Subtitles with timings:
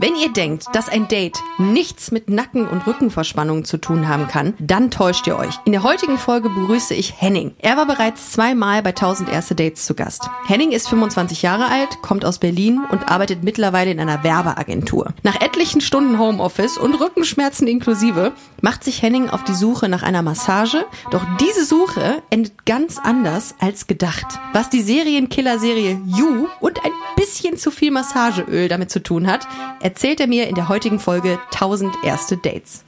[0.00, 4.54] Wenn ihr denkt, dass ein Date nichts mit Nacken- und Rückenverspannungen zu tun haben kann,
[4.60, 5.58] dann täuscht ihr euch.
[5.64, 7.56] In der heutigen Folge begrüße ich Henning.
[7.58, 10.30] Er war bereits zweimal bei 1000 erste Dates zu Gast.
[10.46, 15.14] Henning ist 25 Jahre alt, kommt aus Berlin und arbeitet mittlerweile in einer Werbeagentur.
[15.24, 20.22] Nach etlichen Stunden Homeoffice und Rückenschmerzen inklusive macht sich Henning auf die Suche nach einer
[20.22, 20.86] Massage.
[21.10, 24.26] Doch diese Suche endet ganz anders als gedacht.
[24.52, 29.48] Was die Serienkiller-Serie You und ein bisschen zu viel Massageöl damit zu tun hat,
[29.88, 32.84] erzählt er mir in der heutigen Folge 1000 erste Dates.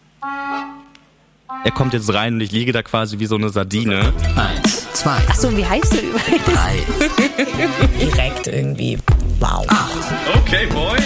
[1.65, 4.13] Er kommt jetzt rein und ich liege da quasi wie so eine Sardine.
[4.37, 6.45] Eins, zwei, Achso, wie heißt du übrigens?
[6.45, 6.77] drei,
[8.01, 8.99] Direkt irgendwie.
[9.39, 9.67] Wow.
[10.43, 10.99] Okay, boy.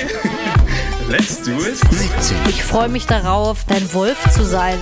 [1.09, 1.77] Let's do it.
[1.91, 4.79] 17, Ich freue mich darauf, dein Wolf zu sein.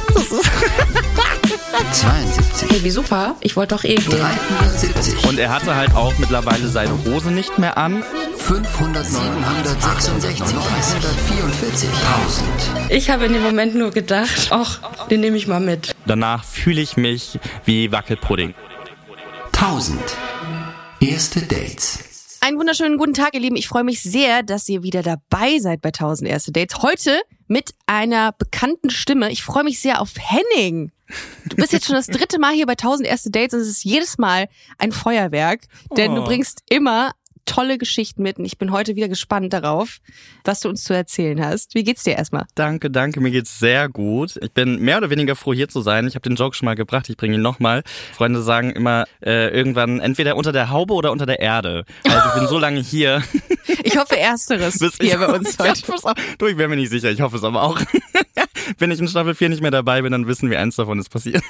[1.92, 3.34] 72, Hey, wie super.
[3.40, 4.08] Ich wollte doch eh gehen.
[4.20, 8.04] 370, Und er hatte halt auch mittlerweile seine Hose nicht mehr an.
[8.38, 12.90] 500, 766, 944, 1000.
[12.90, 14.78] Ich habe in dem Moment nur gedacht, ach,
[15.10, 15.94] den nehme ich mal mit.
[16.06, 18.54] Danach fühle ich mich wie Wackelpudding.
[19.54, 20.00] 1000.
[21.00, 21.98] Erste Dates.
[22.44, 23.54] Einen wunderschönen guten Tag, ihr Lieben.
[23.54, 26.82] Ich freue mich sehr, dass ihr wieder dabei seid bei 1000 erste Dates.
[26.82, 29.30] Heute mit einer bekannten Stimme.
[29.30, 30.90] Ich freue mich sehr auf Henning.
[31.46, 33.84] Du bist jetzt schon das dritte Mal hier bei 1000 erste Dates und es ist
[33.84, 34.48] jedes Mal
[34.78, 35.60] ein Feuerwerk,
[35.96, 36.24] denn du Oh.
[36.24, 37.12] bringst immer
[37.44, 39.98] tolle Geschichten mit und ich bin heute wieder gespannt darauf,
[40.44, 41.74] was du uns zu erzählen hast.
[41.74, 42.46] Wie geht's dir erstmal?
[42.54, 44.38] Danke, danke, mir geht's sehr gut.
[44.40, 46.06] Ich bin mehr oder weniger froh, hier zu sein.
[46.06, 47.82] Ich habe den Joke schon mal gebracht, ich bringe ihn nochmal.
[48.12, 51.84] Freunde sagen immer äh, irgendwann entweder unter der Haube oder unter der Erde.
[52.04, 53.22] Also ich bin so lange hier.
[53.84, 55.92] Ich hoffe ersteres bis hier ich, bei uns heute.
[56.04, 56.14] auch.
[56.38, 57.80] Du, ich bin mir nicht sicher, ich hoffe es aber auch.
[58.78, 61.10] Wenn ich in Staffel 4 nicht mehr dabei bin, dann wissen wir, eins davon ist
[61.10, 61.42] passiert.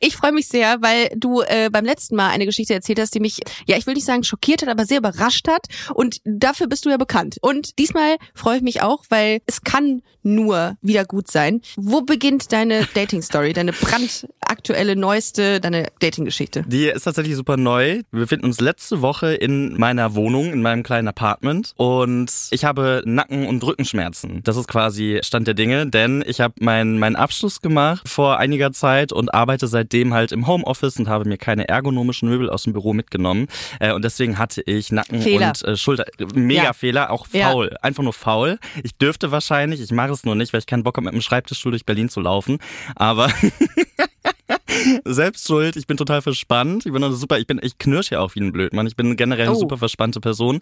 [0.00, 3.20] Ich freue mich sehr, weil du äh, beim letzten Mal eine Geschichte erzählt hast, die
[3.20, 5.66] mich, ja, ich will nicht sagen schockiert hat, aber sehr überrascht hat.
[5.94, 7.38] Und dafür bist du ja bekannt.
[7.40, 11.60] Und diesmal freue ich mich auch, weil es kann nur wieder gut sein.
[11.76, 16.64] Wo beginnt deine Dating-Story, deine brandaktuelle, neueste, deine Dating-Geschichte?
[16.66, 18.02] Die ist tatsächlich super neu.
[18.10, 21.74] Wir befinden uns letzte Woche in meiner Wohnung, in meinem kleinen Apartment.
[21.76, 24.42] Und ich habe Nacken- und Rückenschmerzen.
[24.44, 28.72] Das ist quasi Stand der Dinge, denn ich habe meinen meinen Abschluss gemacht vor einiger
[28.72, 32.72] Zeit und arbeite seitdem halt im Homeoffice und habe mir keine ergonomischen Möbel aus dem
[32.72, 33.48] Büro mitgenommen.
[33.80, 35.48] Äh, Und deswegen hatte ich Nacken Fehler.
[35.48, 36.04] und äh, Schulter.
[36.34, 36.72] Mega Ja.
[36.72, 37.50] Fehler, auch Ja.
[37.50, 37.76] faul.
[37.82, 38.58] Einfach nur faul.
[38.82, 41.20] Ich dürfte wahrscheinlich, ich mache es nur nicht, weil ich keinen Bock habe, mit dem
[41.22, 42.58] Schreibtischstuhl durch Berlin zu laufen.
[42.96, 43.30] Aber
[45.04, 46.86] selbst schuld, ich bin total verspannt.
[46.86, 48.86] Ich bin also super, ich bin, ich knirsch ja auch wie ein Blödmann.
[48.86, 49.60] Ich bin generell eine Oh.
[49.60, 50.60] super verspannte Person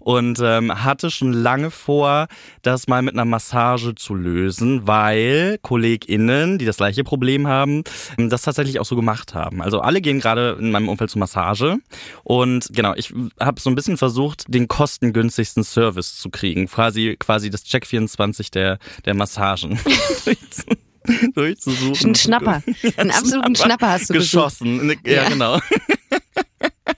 [0.00, 2.26] und ähm, hatte schon lange vor,
[2.62, 7.84] das mal mit einer Massage zu lösen, weil KollegInnen, die das gleiche Problem haben,
[8.18, 9.62] ähm, das tatsächlich auch so gemacht haben.
[9.62, 11.78] Also alle gehen gerade in meinem Umfeld zur Massage
[12.24, 16.66] und genau, ich habe so ein bisschen versucht, den kostengünstigsten Service zu kriegen.
[16.66, 19.78] Quasi, quasi das Check 24 der, der Massagen.
[21.06, 22.10] durchzu- durchzusuchen.
[22.10, 22.62] Ein Schnapper.
[22.96, 24.32] Einen absoluten Schnapper hast du gesucht.
[24.32, 24.98] geschossen.
[25.04, 25.28] Ja, Ja.
[25.28, 25.58] genau.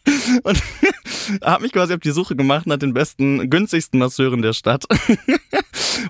[0.43, 0.63] Und
[1.43, 4.85] habe mich quasi auf die Suche gemacht nach den besten, günstigsten Masseuren der Stadt.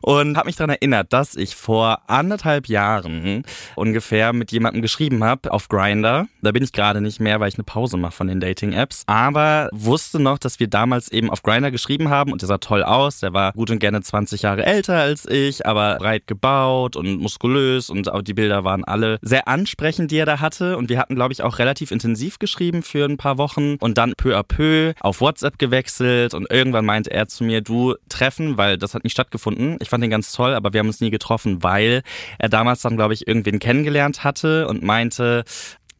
[0.03, 3.45] Und habe mich daran erinnert, dass ich vor anderthalb Jahren
[3.77, 6.27] ungefähr mit jemandem geschrieben habe auf Grinder.
[6.43, 9.05] Da bin ich gerade nicht mehr, weil ich eine Pause mache von den Dating-Apps.
[9.07, 12.83] Aber wusste noch, dass wir damals eben auf Grinder geschrieben haben und der sah toll
[12.83, 13.21] aus.
[13.21, 17.91] Der war gut und gerne 20 Jahre älter als ich, aber breit gebaut und muskulös
[17.91, 20.77] und auch die Bilder waren alle sehr ansprechend, die er da hatte.
[20.77, 24.15] Und wir hatten, glaube ich, auch relativ intensiv geschrieben für ein paar Wochen und dann
[24.17, 28.79] peu à peu auf WhatsApp gewechselt und irgendwann meinte er zu mir, du treffen, weil
[28.79, 29.77] das hat nicht stattgefunden.
[29.81, 32.03] Ich fand ihn ganz toll, aber wir haben uns nie getroffen, weil
[32.39, 35.45] er damals dann, glaube ich, irgendwen kennengelernt hatte und meinte,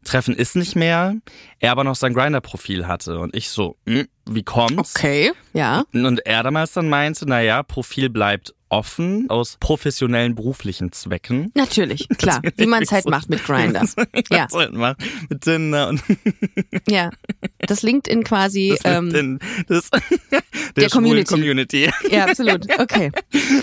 [0.05, 1.15] Treffen ist nicht mehr,
[1.59, 3.19] er aber noch sein Grinder-Profil hatte.
[3.19, 4.95] Und ich so, hm, wie kommt's?
[4.95, 5.83] Okay, ja.
[5.93, 11.51] Und er damals dann meinte, naja, Profil bleibt offen aus professionellen beruflichen Zwecken.
[11.53, 12.41] Natürlich, klar.
[12.57, 13.85] Wie man es halt macht mit Grinder.
[14.31, 14.97] Ja, halt macht
[15.29, 16.01] mit Tinder und
[16.89, 17.11] ja.
[17.59, 18.75] Das LinkedIn quasi.
[18.83, 21.25] das, Ähm, den, das der schwulen Community.
[21.25, 21.89] Community.
[22.09, 22.67] Ja, absolut.
[22.79, 23.11] Okay.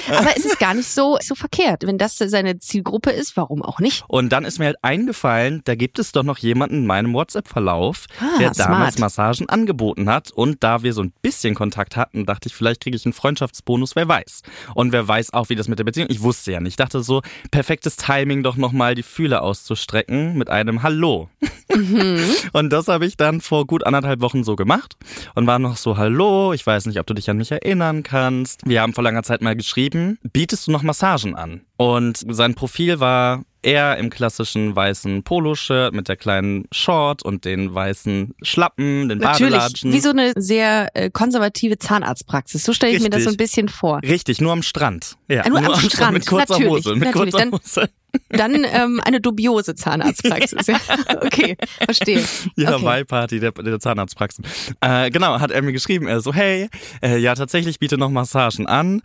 [0.08, 1.84] Aber es ist gar nicht so, so verkehrt.
[1.84, 4.04] Wenn das seine Zielgruppe ist, warum auch nicht?
[4.06, 8.06] Und dann ist mir halt eingefallen, da gibt es doch noch jemanden in meinem WhatsApp-Verlauf,
[8.20, 8.98] Ah, der damals smart.
[9.00, 10.30] Massagen angeboten hat.
[10.30, 13.96] Und da wir so ein bisschen Kontakt hatten, dachte ich, vielleicht kriege ich einen Freundschaftsbonus,
[13.96, 14.42] wer weiß.
[14.74, 16.08] Und wer weiß auch, wie das mit der Beziehung.
[16.10, 16.72] Ich wusste ja nicht.
[16.72, 21.28] Ich dachte so, perfektes Timing, doch nochmal die Fühler auszustrecken mit einem Hallo.
[22.52, 24.96] Und das habe ich dann vor gut anderthalb Wochen so gemacht
[25.34, 28.60] und war noch so, hallo, ich weiß nicht, ob du dich an mich erinnern kannst.
[28.66, 31.62] Wir haben vor langer Zeit mal geschrieben, bietest du noch Massagen an?
[31.76, 37.72] Und sein Profil war Er im klassischen weißen Poloshirt mit der kleinen Short und den
[37.72, 39.92] weißen Schlappen, den Natürlich, Badelatschen.
[39.92, 42.64] wie so eine sehr äh, konservative Zahnarztpraxis.
[42.64, 43.38] So stelle ich mir das so ein Richtig.
[43.38, 44.00] bisschen vor.
[44.02, 45.16] Richtig, nur am Strand.
[45.28, 46.94] Ja, Ah, nur am Strand, Mit kurzer natürlich, Hose.
[46.96, 47.34] Mit natürlich.
[47.34, 47.50] kurzer
[47.82, 47.88] Hose.
[48.28, 50.66] Dann ähm, eine dubiose Zahnarztpraxis.
[50.72, 50.78] Ja.
[51.22, 52.22] Okay, verstehe.
[52.56, 52.72] Die okay.
[52.72, 54.44] Hawaii-Party der, der Zahnarztpraxen.
[54.80, 56.06] Äh, genau, hat er mir geschrieben.
[56.06, 56.68] Er so, hey,
[57.02, 59.02] äh, ja, tatsächlich biete noch Massagen an.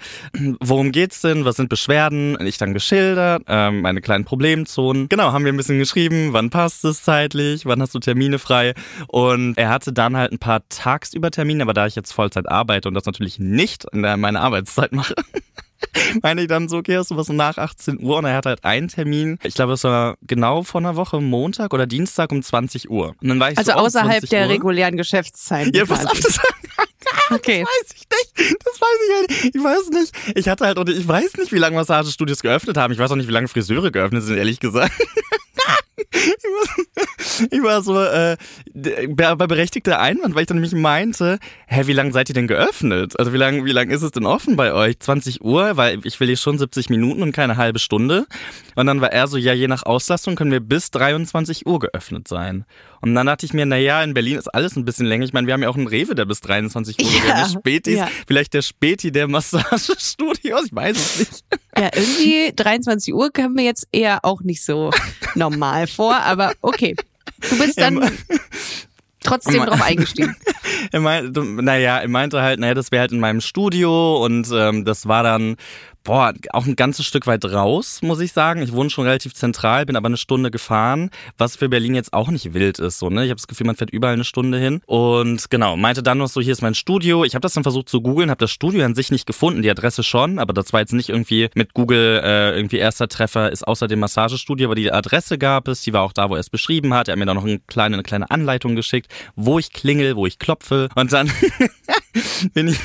[0.59, 1.45] Worum geht's denn?
[1.45, 2.37] Was sind Beschwerden?
[2.45, 5.09] Ich dann geschildert, ähm, meine kleinen Problemzonen.
[5.09, 8.73] Genau, haben wir ein bisschen geschrieben, wann passt es zeitlich, wann hast du Termine frei?
[9.07, 12.87] Und er hatte dann halt ein paar tagsüber Termine, aber da ich jetzt Vollzeit arbeite
[12.87, 15.15] und das natürlich nicht in der, meine Arbeitszeit mache,
[16.23, 18.17] meine ich dann so, okay, hast du was nach 18 Uhr?
[18.17, 21.73] Und er hat halt einen Termin, ich glaube, es war genau vor einer Woche, Montag
[21.73, 23.15] oder Dienstag um 20 Uhr.
[23.21, 24.49] Und dann war ich Also so, oh, außerhalb 20 der Uhr.
[24.53, 25.73] regulären Geschäftszeiten.
[25.73, 26.39] Ja, pass auf, das
[27.29, 27.63] Okay.
[27.63, 28.57] weiß ich nicht.
[28.65, 29.55] Das weiß ich halt nicht.
[29.55, 30.37] Ich weiß nicht.
[30.37, 32.93] Ich hatte halt, ich weiß nicht, wie lange Massagestudios geöffnet haben.
[32.93, 34.91] Ich weiß auch nicht, wie lange Friseure geöffnet sind, ehrlich gesagt.
[37.51, 38.37] Ich war, so äh,
[38.73, 43.19] bei berechtigter Einwand, weil ich dann nämlich meinte, hä, wie lange seid ihr denn geöffnet?
[43.19, 44.99] Also wie lange wie lang ist es denn offen bei euch?
[44.99, 48.25] 20 Uhr, weil ich will hier schon 70 Minuten und keine halbe Stunde.
[48.75, 52.27] Und dann war er so, ja, je nach Auslastung können wir bis 23 Uhr geöffnet
[52.27, 52.65] sein.
[53.01, 55.25] Und dann dachte ich mir, na ja, in Berlin ist alles ein bisschen länger.
[55.25, 57.05] Ich meine, wir haben ja auch einen Rewe, der bis 23 Uhr.
[57.05, 58.07] Wir haben Spätis, ja.
[58.27, 61.45] vielleicht der Späti der Massagestudios, ich weiß es nicht.
[61.77, 64.91] Ja, irgendwie 23 Uhr kommen mir jetzt eher auch nicht so
[65.35, 66.95] normal vor, aber okay.
[67.49, 67.99] Du bist dann
[69.23, 70.35] trotzdem drauf eingestiegen.
[70.91, 74.85] Er meinte, naja, er meinte halt, naja, das wäre halt in meinem Studio und ähm,
[74.85, 75.55] das war dann,
[76.07, 78.61] boah, auch ein ganzes Stück weit raus, muss ich sagen.
[78.61, 82.29] Ich wohne schon relativ zentral, bin aber eine Stunde gefahren, was für Berlin jetzt auch
[82.29, 82.97] nicht wild ist.
[82.97, 83.25] So, ne?
[83.25, 84.79] Ich habe das Gefühl, man fährt überall eine Stunde hin.
[84.85, 87.25] Und genau, meinte dann noch so, hier ist mein Studio.
[87.25, 89.69] Ich habe das dann versucht zu googeln, habe das Studio an sich nicht gefunden, die
[89.69, 93.67] Adresse schon, aber das war jetzt nicht irgendwie mit Google äh, irgendwie erster Treffer, ist
[93.67, 96.49] außer dem Massagestudio, aber die Adresse gab es, die war auch da, wo er es
[96.49, 97.09] beschrieben hat.
[97.09, 100.25] Er hat mir da noch eine kleine, eine kleine Anleitung geschickt, wo ich klingel, wo
[100.25, 100.87] ich klopfe.
[100.95, 101.29] Und dann
[102.53, 102.79] bin ich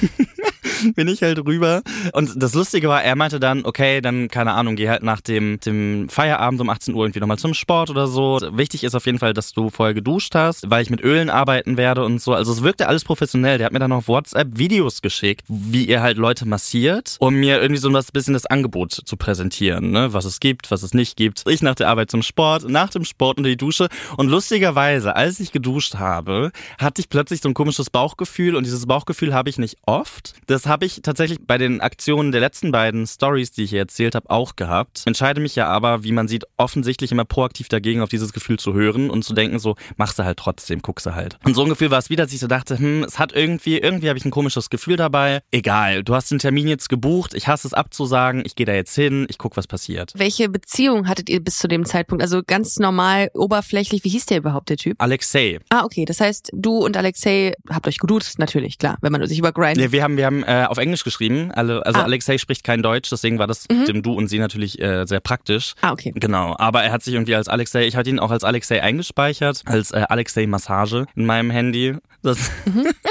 [0.94, 1.82] bin ich halt rüber.
[2.12, 5.60] Und das Lustige war, er meinte dann, okay, dann, keine Ahnung, geh halt nach dem,
[5.60, 8.40] dem Feierabend um 18 Uhr irgendwie nochmal zum Sport oder so.
[8.52, 11.76] Wichtig ist auf jeden Fall, dass du vorher geduscht hast, weil ich mit Ölen arbeiten
[11.76, 12.34] werde und so.
[12.34, 13.58] Also es wirkte alles professionell.
[13.58, 17.60] Der hat mir dann auf WhatsApp Videos geschickt, wie ihr halt Leute massiert, um mir
[17.60, 20.12] irgendwie so ein bisschen das Angebot zu präsentieren, ne?
[20.12, 21.44] was es gibt, was es nicht gibt.
[21.48, 23.88] Ich nach der Arbeit zum Sport, nach dem Sport unter die Dusche.
[24.16, 28.86] Und lustigerweise, als ich geduscht habe, hatte ich plötzlich so ein komisches Bauchgefühl und dieses
[28.86, 30.34] Bauchgefühl habe ich nicht oft.
[30.46, 34.14] Das habe ich tatsächlich bei den Aktionen der letzten beiden Stories, die ich hier erzählt
[34.14, 35.02] habe, auch gehabt.
[35.04, 38.72] Entscheide mich ja aber, wie man sieht, offensichtlich immer proaktiv dagegen, auf dieses Gefühl zu
[38.72, 41.38] hören und zu denken, so, machst du halt trotzdem, guckst du halt.
[41.44, 43.78] Und so ein Gefühl war es wieder, dass ich so dachte, hm, es hat irgendwie,
[43.78, 45.42] irgendwie habe ich ein komisches Gefühl dabei.
[45.50, 48.94] Egal, du hast den Termin jetzt gebucht, ich hasse es abzusagen, ich gehe da jetzt
[48.94, 50.12] hin, ich guck, was passiert.
[50.16, 52.22] Welche Beziehung hattet ihr bis zu dem Zeitpunkt?
[52.22, 54.94] Also ganz normal, oberflächlich, wie hieß der überhaupt, der Typ?
[55.02, 55.58] Alexei.
[55.68, 56.06] Ah, okay.
[56.06, 59.76] Das heißt, du und Alexei habt euch geduzt, natürlich, klar, wenn man sich über Grind.
[59.76, 61.50] Ja, wir haben, wir haben äh, auf Englisch geschrieben.
[61.52, 62.02] Also Ah.
[62.02, 65.20] Alexei spricht kein Deutsch, deswegen war das mit dem Du und Sie natürlich äh, sehr
[65.20, 65.74] praktisch.
[65.80, 66.12] Ah, okay.
[66.14, 69.62] Genau, aber er hat sich irgendwie als Alexei, ich hatte ihn auch als Alexei eingespeichert,
[69.66, 71.96] als äh, Alexei Massage in meinem Handy.
[72.22, 72.50] Das,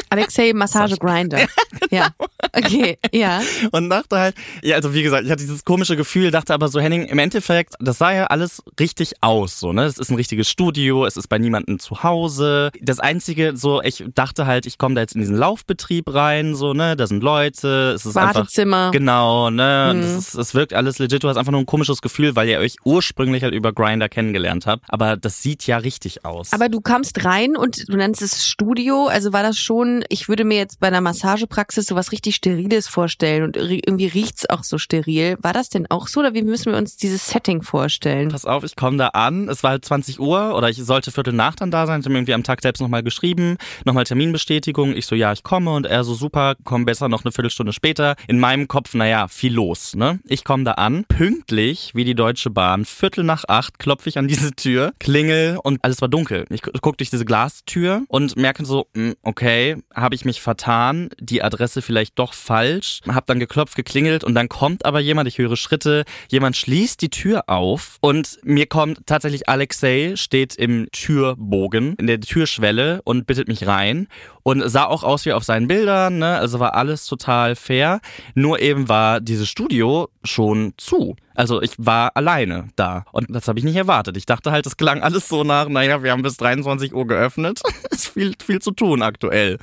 [0.09, 1.39] Alexei Massage Grinder.
[1.89, 2.09] Ja.
[2.53, 3.41] Okay, ja.
[3.71, 6.79] und dachte halt, ja, also wie gesagt, ich hatte dieses komische Gefühl, dachte aber so,
[6.79, 9.85] Henning, im Endeffekt, das sah ja alles richtig aus, so, ne?
[9.85, 12.71] Es ist ein richtiges Studio, es ist bei niemandem zu Hause.
[12.81, 16.73] Das Einzige, so, ich dachte halt, ich komme da jetzt in diesen Laufbetrieb rein, so,
[16.73, 16.95] ne?
[16.95, 18.91] Da sind Leute, es ist einfach Wartezimmer.
[18.91, 19.93] Genau, ne?
[19.95, 20.01] Mhm.
[20.01, 21.23] Das ist, es wirkt alles legit.
[21.23, 24.65] Du hast einfach nur ein komisches Gefühl, weil ihr euch ursprünglich halt über Grinder kennengelernt
[24.65, 24.85] habt.
[24.89, 26.53] Aber das sieht ja richtig aus.
[26.53, 30.43] Aber du kamst rein und du nennst es Studio, also war das schon, ich würde
[30.43, 35.37] mir jetzt bei einer Massagepraxis sowas richtig Steriles vorstellen und irgendwie riecht's auch so steril.
[35.41, 38.29] War das denn auch so oder wie müssen wir uns dieses Setting vorstellen?
[38.29, 39.49] Pass auf, ich komme da an.
[39.49, 41.99] Es war halt 20 Uhr oder ich sollte Viertel nach dann da sein.
[42.01, 44.95] Ich habe irgendwie am Tag selbst nochmal geschrieben, nochmal Terminbestätigung.
[44.95, 48.15] Ich so, ja, ich komme und er so, super, komm besser noch eine Viertelstunde später.
[48.27, 50.19] In meinem Kopf, naja, viel los, ne?
[50.25, 54.27] Ich komme da an, pünktlich wie die Deutsche Bahn, Viertel nach acht klopfe ich an
[54.27, 56.45] diese Tür, klingel und alles war dunkel.
[56.49, 61.09] Ich gu- guck durch diese Glastür und merke so, mm, okay, habe ich mich vertan,
[61.19, 63.01] die Adresse vielleicht doch falsch.
[63.07, 67.09] Hab dann geklopft, geklingelt und dann kommt aber jemand, ich höre Schritte, jemand schließt die
[67.09, 73.47] Tür auf und mir kommt tatsächlich Alexei, steht im Türbogen, in der Türschwelle und bittet
[73.47, 74.07] mich rein
[74.43, 76.37] und sah auch aus wie auf seinen Bildern, ne?
[76.37, 78.01] also war alles total fair,
[78.35, 81.15] nur eben war dieses Studio schon zu.
[81.35, 84.17] Also ich war alleine da und das habe ich nicht erwartet.
[84.17, 87.61] Ich dachte halt, es klang alles so nach, naja, wir haben bis 23 Uhr geöffnet.
[87.91, 89.57] ist viel, viel zu tun aktuell.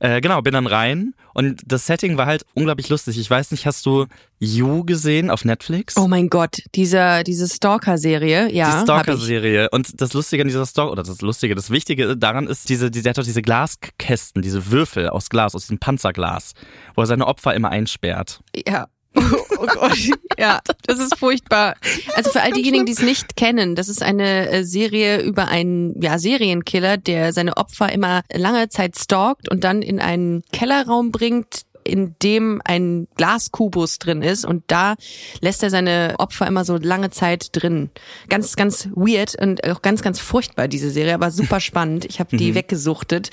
[0.00, 3.18] Äh, genau, bin dann rein und das Setting war halt unglaublich lustig.
[3.18, 4.06] Ich weiß nicht, hast du
[4.38, 5.96] You gesehen auf Netflix?
[5.96, 8.76] Oh mein Gott, dieser, diese Stalker-Serie, ja.
[8.76, 8.82] die.
[8.82, 9.70] Stalker-Serie.
[9.70, 13.02] Und das Lustige an dieser Stalker, oder das Lustige, das Wichtige daran ist, diese, die,
[13.02, 16.52] der hat doch diese Glaskästen, diese Würfel aus Glas, aus diesem Panzerglas,
[16.94, 18.40] wo er seine Opfer immer einsperrt.
[18.66, 18.86] Ja.
[19.56, 19.96] Oh Gott,
[20.38, 21.76] ja, das ist furchtbar.
[22.16, 26.00] Also für all diejenigen, die es nicht kennen, das ist eine äh, Serie über einen
[26.02, 31.62] ja, Serienkiller, der seine Opfer immer lange Zeit stalkt und dann in einen Kellerraum bringt,
[31.84, 34.94] in dem ein Glaskubus drin ist und da
[35.40, 37.90] lässt er seine Opfer immer so lange Zeit drin.
[38.28, 42.04] Ganz, ganz weird und auch ganz, ganz furchtbar, diese Serie, aber super spannend.
[42.06, 43.30] Ich habe die weggesuchtet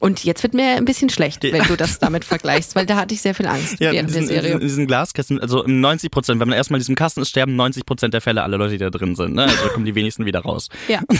[0.00, 3.14] und jetzt wird mir ein bisschen schlecht, wenn du das damit vergleichst, weil da hatte
[3.14, 4.52] ich sehr viel Angst Ja, in während der diesen, diesen, Serie.
[4.54, 7.86] in diesen Glaskästen, also 90 Prozent, wenn man erstmal in diesem Kasten ist, sterben 90
[7.86, 9.34] Prozent der Fälle alle Leute, die da drin sind.
[9.34, 9.44] Ne?
[9.44, 10.68] Also da kommen die wenigsten wieder raus.
[10.88, 11.00] Ja.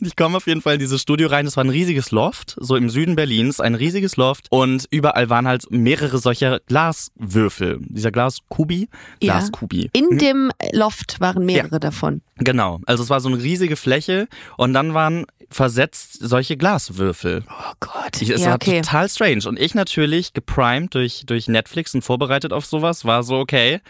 [0.00, 1.44] Und ich komme auf jeden Fall in dieses Studio rein.
[1.44, 4.46] Das war ein riesiges Loft, so im Süden Berlins, ein riesiges Loft.
[4.50, 7.78] Und überall waren halt mehrere solcher Glaswürfel.
[7.80, 8.88] Dieser Glaskubi.
[9.22, 9.38] Ja.
[9.38, 9.90] Glaskubi.
[9.92, 12.22] In dem Loft waren mehrere davon.
[12.36, 12.80] Genau.
[12.86, 17.44] Also es war so eine riesige Fläche und dann waren versetzt solche Glaswürfel.
[17.48, 18.20] Oh Gott.
[18.20, 18.80] Ich, es ja, war okay.
[18.80, 19.42] total strange.
[19.46, 23.80] Und ich natürlich, geprimed durch, durch Netflix und vorbereitet auf sowas, war so, okay,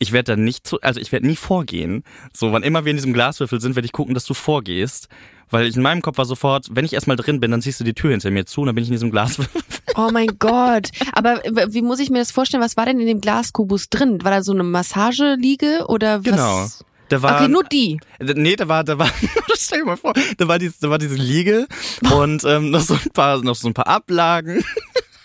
[0.00, 2.02] ich werde da nicht zu, also ich werde nie vorgehen.
[2.32, 5.08] So, wann immer wir in diesem Glaswürfel sind, werde ich gucken, dass du vorgehst.
[5.50, 7.84] Weil ich in meinem Kopf war sofort, wenn ich erstmal drin bin, dann ziehst du
[7.84, 9.60] die Tür hinter mir zu und dann bin ich in diesem Glaswürfel.
[9.96, 10.90] Oh mein Gott.
[11.12, 12.62] Aber wie muss ich mir das vorstellen?
[12.62, 14.22] Was war denn in dem Glaskubus drin?
[14.22, 16.24] War da so eine Massageliege oder was?
[16.24, 16.66] Genau.
[17.08, 17.98] Da war, Okay, nur die.
[18.20, 19.10] Nee, da war, da war,
[19.58, 21.66] stell dir mal vor, da war, dies, da war diese Liege
[22.14, 24.64] und ähm, noch so ein paar, noch so ein paar Ablagen.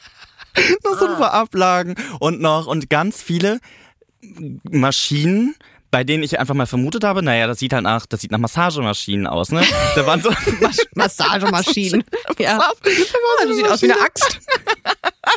[0.83, 3.59] noch so ein paar Ablagen und noch, und ganz viele
[4.69, 5.55] Maschinen,
[5.91, 8.37] bei denen ich einfach mal vermutet habe, naja, das sieht halt nach, das sieht nach
[8.37, 9.63] Massagemaschinen aus, ne?
[9.95, 10.29] Da waren so,
[10.95, 12.03] Massagemaschinen.
[12.37, 12.57] ja.
[12.57, 14.39] da war so Das sieht aus wie eine Axt.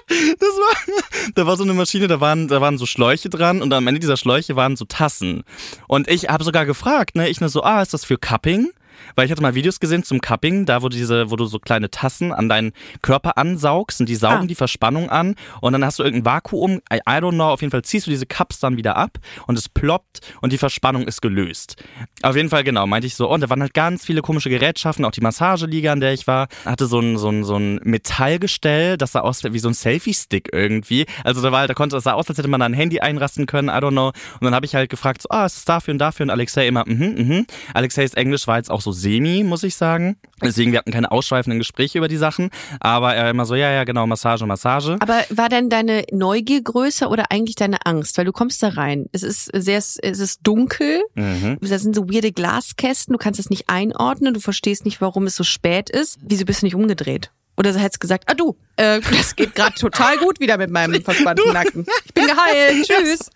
[0.09, 3.73] Das war, da war so eine Maschine, da waren, da waren so Schläuche dran und
[3.73, 5.45] am Ende dieser Schläuche waren so Tassen.
[5.87, 8.71] Und ich habe sogar gefragt, ne, ich nur so, ah, ist das für Cupping?
[9.15, 11.91] Weil ich hatte mal Videos gesehen zum Cupping, da wo diese, wo du so kleine
[11.91, 12.73] Tassen an deinen
[13.03, 14.47] Körper ansaugst und die saugen Ah.
[14.47, 17.71] die Verspannung an und dann hast du irgendein Vakuum, I, I don't know, auf jeden
[17.71, 21.23] Fall ziehst du diese Cups dann wieder ab und es ploppt und die Verspannung ist
[21.23, 21.77] gelöst.
[22.23, 24.51] Auf jeden Fall, genau, meinte ich so, oh, und da waren halt ganz viele komische
[24.51, 27.81] Gerätschaften, auch die Massageliga, an der ich war, hatte so ein, so ein, so ein
[27.85, 31.07] Metallgestell, das sah aus wie so ein Selfie-Stick irgendwie.
[31.25, 33.01] Also da war halt, da konnte, das sah aus, als hätte man da ein Handy
[33.01, 34.09] einrasten können, I don't know.
[34.09, 36.25] Und dann habe ich halt gefragt, so, ah, ist es dafür und dafür?
[36.25, 37.47] Und Alexei immer, mhm, mhm.
[37.75, 40.17] Alexeis Englisch war jetzt auch so semi, muss ich sagen.
[40.43, 42.51] Deswegen, wir hatten keine ausschweifenden Gespräche über die Sachen.
[42.81, 44.97] Aber er immer so, ja, ja, genau, Massage, Massage.
[45.01, 48.19] Aber war denn deine Neugier größer oder eigentlich deine Angst?
[48.19, 49.07] Weil du kommst da rein.
[49.13, 51.03] Es ist sehr, es ist dunkel.
[51.15, 51.59] Mhm.
[51.61, 53.13] Da sind so weirde Glaskästen.
[53.13, 54.35] Du kannst es nicht einordnen.
[54.35, 56.19] Du verstehst nicht, warum es so spät ist.
[56.23, 57.31] Wieso bist du nicht umgedreht?
[57.59, 61.03] Oder du hättest gesagt, ah du, äh, das geht gerade total gut wieder mit meinem
[61.05, 61.87] verspannten Nacken.
[62.05, 62.87] Ich bin geheilt.
[62.87, 63.31] Tschüss.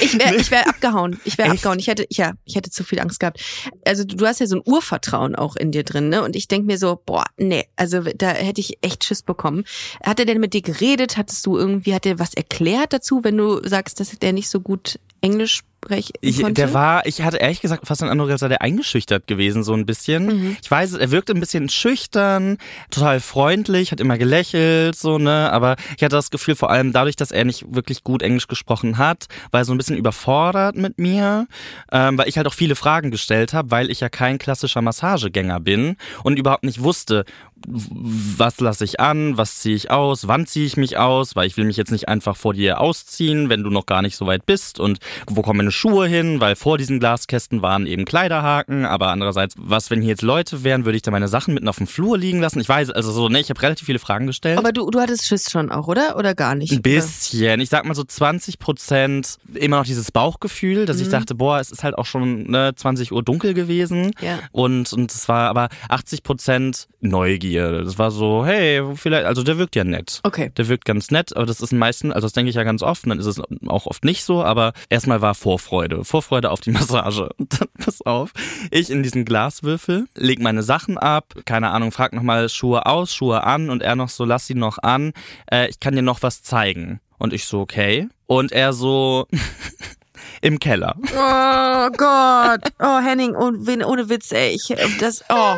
[0.00, 1.20] Ich wäre ich wär abgehauen.
[1.24, 1.78] Ich wäre abgehauen.
[1.78, 3.42] Ich hätte, ja, ich hätte zu viel Angst gehabt.
[3.84, 6.22] Also du, du hast ja so ein Urvertrauen auch in dir drin, ne?
[6.22, 9.64] Und ich denk mir so, boah, nee, also da hätte ich echt Schiss bekommen.
[10.04, 11.16] Hat er denn mit dir geredet?
[11.16, 14.60] Hattest du irgendwie, hat er was erklärt dazu, wenn du sagst, dass der nicht so
[14.60, 16.54] gut Englisch sprechen Ich, konnte?
[16.54, 19.72] der war, ich hatte ehrlich gesagt fast den Eindruck, als sei der eingeschüchtert gewesen, so
[19.72, 20.26] ein bisschen.
[20.26, 20.56] Mhm.
[20.62, 22.58] Ich weiß, er wirkte ein bisschen schüchtern,
[22.90, 27.16] total freundlich, hat immer gelächelt, so, ne, aber ich hatte das Gefühl, vor allem dadurch,
[27.16, 30.98] dass er nicht wirklich gut Englisch gesprochen hat, war er so ein bisschen überfordert mit
[30.98, 31.46] mir,
[31.90, 35.60] ähm, weil ich halt auch viele Fragen gestellt habe, weil ich ja kein klassischer Massagegänger
[35.60, 37.24] bin und überhaupt nicht wusste,
[37.66, 41.56] was lasse ich an, was ziehe ich aus, wann ziehe ich mich aus, weil ich
[41.56, 44.46] will mich jetzt nicht einfach vor dir ausziehen, wenn du noch gar nicht so weit
[44.46, 49.08] bist und wo kommen meine Schuhe hin, weil vor diesen Glaskästen waren eben Kleiderhaken, aber
[49.08, 51.86] andererseits, was, wenn hier jetzt Leute wären, würde ich da meine Sachen mitten auf dem
[51.86, 52.60] Flur liegen lassen?
[52.60, 54.58] Ich weiß, also so, ne, ich habe relativ viele Fragen gestellt.
[54.58, 56.16] Aber du, du hattest Schiss schon auch, oder?
[56.16, 56.72] Oder gar nicht?
[56.72, 57.60] Ein bisschen.
[57.60, 61.12] Ich sag mal so 20 Prozent immer noch dieses Bauchgefühl, dass ich Mhm.
[61.12, 64.12] dachte, boah, es ist halt auch schon ne, 20 Uhr dunkel gewesen.
[64.20, 64.38] Ja.
[64.52, 67.51] Und, und es war aber 80 Prozent Neugier.
[67.54, 70.20] Das war so, hey, vielleicht, also der wirkt ja nett.
[70.22, 70.50] Okay.
[70.56, 73.06] Der wirkt ganz nett, aber das ist meistens, also das denke ich ja ganz oft,
[73.06, 76.04] dann ist es auch oft nicht so, aber erstmal war Vorfreude.
[76.04, 77.28] Vorfreude auf die Massage.
[77.38, 78.32] Und dann, pass auf,
[78.70, 83.44] ich in diesen Glaswürfel, leg meine Sachen ab, keine Ahnung, frag nochmal Schuhe aus, Schuhe
[83.44, 85.12] an und er noch so, lass sie noch an,
[85.50, 87.00] äh, ich kann dir noch was zeigen.
[87.18, 88.08] Und ich so, okay.
[88.26, 89.28] Und er so,
[90.42, 90.96] im Keller.
[91.00, 92.72] Oh Gott.
[92.78, 93.52] Oh, Henning, oh,
[93.86, 94.54] ohne Witz, ey.
[94.54, 95.54] Ich, das, oh.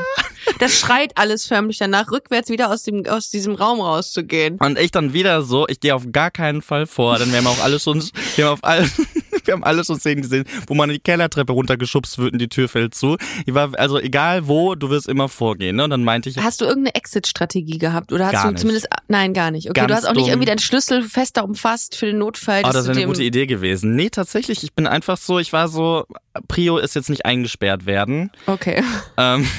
[0.59, 4.59] Das schreit alles förmlich danach, rückwärts wieder aus dem, aus diesem Raum rauszugehen.
[4.59, 7.47] Und ich dann wieder so, ich gehe auf gar keinen Fall vor, denn wir haben
[7.47, 8.05] auch alle schon,
[8.37, 8.89] wir haben auf alle,
[9.47, 12.69] Wir haben alle schon Szenen gesehen, wo man die Kellertreppe runtergeschubst wird und die Tür
[12.69, 13.17] fällt zu.
[13.47, 15.77] Ich war, also egal wo, du wirst immer vorgehen.
[15.77, 15.85] Ne?
[15.85, 18.13] Und dann meinte ich, Hast du irgendeine Exit-Strategie gehabt?
[18.13, 18.61] Oder hast du nicht.
[18.61, 19.69] zumindest, nein, gar nicht.
[19.69, 20.31] Okay, Ganz du hast auch nicht dumm.
[20.31, 22.63] irgendwie deinen Schlüssel fester umfasst für den Notfall.
[22.65, 23.95] Oh, das wäre eine gute Idee gewesen.
[23.97, 26.07] Nee, tatsächlich, ich bin einfach so, ich war so,
[26.49, 28.31] Prio ist jetzt nicht eingesperrt werden.
[28.47, 28.83] Okay.
[29.17, 29.47] Ähm,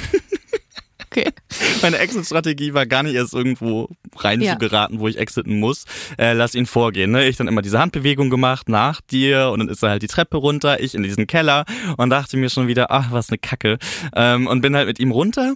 [1.11, 1.31] Okay.
[1.81, 4.53] meine Exit-Strategie war gar nicht erst irgendwo rein Ja.
[4.53, 5.85] zu geraten, wo ich exiten muss.
[6.17, 7.11] Äh, lass ihn vorgehen.
[7.11, 7.25] Ne?
[7.27, 10.35] Ich dann immer diese Handbewegung gemacht, nach dir und dann ist er halt die Treppe
[10.35, 11.63] runter, ich in diesen Keller
[11.95, 13.77] und dachte mir schon wieder, ach, was eine Kacke.
[14.13, 15.53] Ähm, und bin halt mit ihm runter.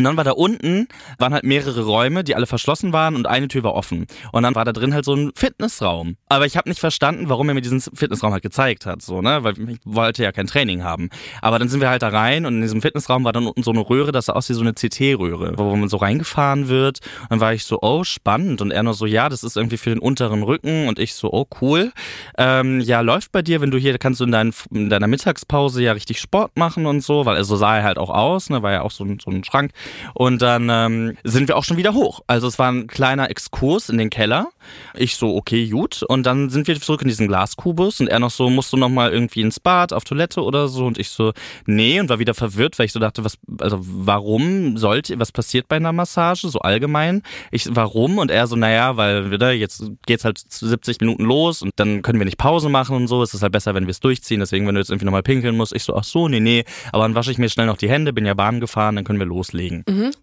[0.00, 0.88] Und dann war da unten,
[1.18, 4.06] waren halt mehrere Räume, die alle verschlossen waren und eine Tür war offen.
[4.32, 6.16] Und dann war da drin halt so ein Fitnessraum.
[6.30, 9.44] Aber ich habe nicht verstanden, warum er mir diesen Fitnessraum halt gezeigt hat, so, ne?
[9.44, 11.10] Weil ich wollte ja kein Training haben.
[11.42, 13.72] Aber dann sind wir halt da rein und in diesem Fitnessraum war dann unten so
[13.72, 17.00] eine Röhre, das sah aus wie so eine CT-Röhre, wo man so reingefahren wird.
[17.24, 18.62] Und dann war ich so, oh, spannend.
[18.62, 20.88] Und er nur so, ja, das ist irgendwie für den unteren Rücken.
[20.88, 21.92] Und ich so, oh, cool.
[22.38, 25.82] Ähm, ja, läuft bei dir, wenn du hier, kannst du in, dein, in deiner Mittagspause
[25.82, 28.62] ja richtig Sport machen und so, weil so sah er halt auch aus, ne?
[28.62, 29.72] War ja auch so so ein Schrank.
[30.14, 32.20] Und dann ähm, sind wir auch schon wieder hoch.
[32.26, 34.48] Also es war ein kleiner Exkurs in den Keller.
[34.94, 36.02] Ich so, okay, gut.
[36.02, 38.88] Und dann sind wir zurück in diesen Glaskubus und er noch so, musst du noch
[38.88, 40.86] mal irgendwie ins Bad, auf Toilette oder so?
[40.86, 41.32] Und ich so,
[41.66, 45.68] nee, und war wieder verwirrt, weil ich so dachte, was, also warum sollte, was passiert
[45.68, 47.22] bei einer Massage, so allgemein?
[47.50, 48.18] Ich, warum?
[48.18, 52.18] Und er so, naja, weil wieder, jetzt geht's halt 70 Minuten los und dann können
[52.18, 53.22] wir nicht Pause machen und so.
[53.22, 54.40] Es ist halt besser, wenn wir es durchziehen.
[54.40, 56.64] Deswegen, wenn du jetzt irgendwie nochmal pinkeln musst, ich so, ach so, nee, nee.
[56.92, 59.18] Aber dann wasche ich mir schnell noch die Hände, bin ja Bahn gefahren, dann können
[59.18, 59.69] wir loslegen.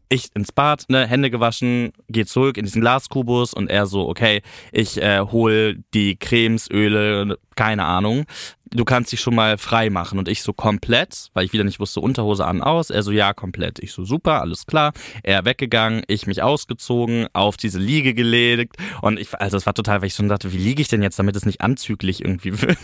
[0.10, 4.42] Ich ins Bad, ne, Hände gewaschen, geh zurück in diesen Glaskubus und er so, okay,
[4.72, 8.25] ich äh, hol die Cremes, Öle, keine Ahnung.
[8.70, 10.20] Du kannst dich schon mal frei machen.
[10.20, 12.89] Und ich so komplett, weil ich wieder nicht wusste, Unterhose an, aus.
[12.89, 13.80] Er so, ja, komplett.
[13.80, 14.92] Ich so, super, alles klar.
[15.24, 18.75] Er weggegangen, ich mich ausgezogen, auf diese Liege gelegt.
[19.01, 21.18] Und ich, also es war total, weil ich so dachte, wie liege ich denn jetzt,
[21.18, 22.77] damit es nicht anzüglich irgendwie wird.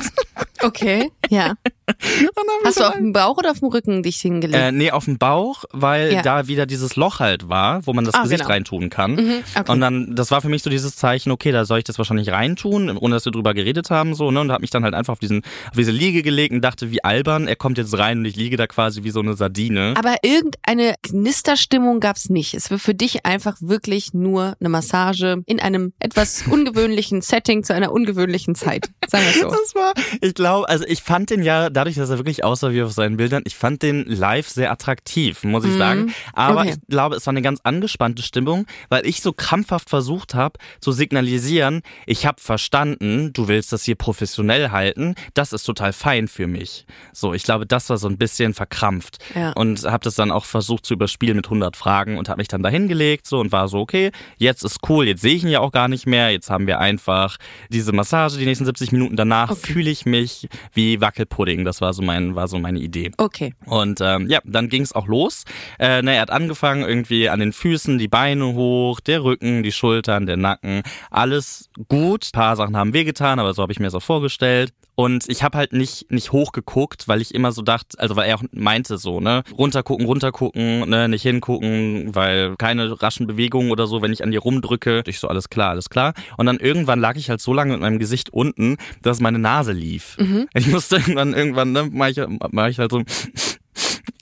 [0.61, 1.55] Okay, ja.
[2.65, 4.55] Hast du auf dem Bauch oder auf dem Rücken dich hingelegt?
[4.61, 6.21] Äh, nee, auf dem Bauch, weil Ja.
[6.21, 8.51] da wieder dieses Loch halt war, wo man das Ah, Gesicht genau.
[8.53, 9.15] reintun kann.
[9.15, 9.71] Mhm, okay.
[9.71, 12.29] Und dann, das war für mich so dieses Zeichen, okay, da soll ich das wahrscheinlich
[12.31, 14.41] reintun, ohne dass wir drüber geredet haben, so, ne?
[14.41, 17.03] Und hab mich dann halt einfach auf diesen, auf diese Liege gelegt und dachte, wie
[17.03, 19.93] albern, er kommt jetzt rein und ich liege da quasi wie so eine Sardine.
[19.97, 22.53] Aber irgendeine Knisterstimmung gab's nicht.
[22.53, 27.73] Es war für dich einfach wirklich nur eine Massage in einem etwas ungewöhnlichen Setting zu
[27.73, 28.89] einer ungewöhnlichen Zeit.
[29.07, 29.49] Sagen wir so.
[29.49, 32.81] Das war, ich glaube, also ich fand den ja, dadurch, dass er wirklich aussah wie
[32.81, 36.13] auf seinen Bildern, ich fand den live sehr attraktiv, muss ich sagen.
[36.33, 36.67] Aber Mhm.
[36.69, 36.77] Okay.
[36.81, 40.91] ich glaube, es war eine ganz angespannte Stimmung, weil ich so krampfhaft versucht habe zu
[40.91, 46.47] signalisieren, ich habe verstanden, du willst das hier professionell halten, das ist total fein für
[46.47, 46.85] mich.
[47.13, 49.17] So, ich glaube, das war so ein bisschen verkrampft.
[49.35, 49.51] Ja.
[49.53, 52.63] Und habe das dann auch versucht zu überspielen mit 100 Fragen und habe mich dann
[52.63, 55.59] dahin gelegt so und war so, okay, jetzt ist cool, jetzt sehe ich ihn ja
[55.59, 57.37] auch gar nicht mehr, jetzt haben wir einfach
[57.69, 59.73] diese Massage die nächsten 70 Minuten danach Okay.
[59.73, 63.11] fühle ich mich wie Wackelpudding, das war so mein war so meine Idee.
[63.17, 63.53] Okay.
[63.65, 65.43] Und ähm, ja, dann ging es auch los.
[65.79, 69.71] Äh, ne, er hat angefangen irgendwie an den Füßen, die Beine hoch, der Rücken, die
[69.71, 72.27] Schultern, der Nacken, alles gut.
[72.27, 74.73] Ein paar Sachen haben wehgetan, aber so habe ich mir das auch vorgestellt.
[74.95, 78.35] Und ich habe halt nicht nicht hochgeguckt, weil ich immer so dachte, also weil er
[78.37, 84.01] auch meinte so, ne, runtergucken, runtergucken, ne, nicht hingucken, weil keine raschen Bewegungen oder so,
[84.01, 85.03] wenn ich an dir rumdrücke.
[85.07, 86.13] Ich so alles klar, alles klar.
[86.37, 89.71] Und dann irgendwann lag ich halt so lange mit meinem Gesicht unten, dass meine Nase
[89.71, 90.17] lief.
[90.53, 93.01] Ich musste irgendwann irgendwann ne, mach ich, mach ich halt so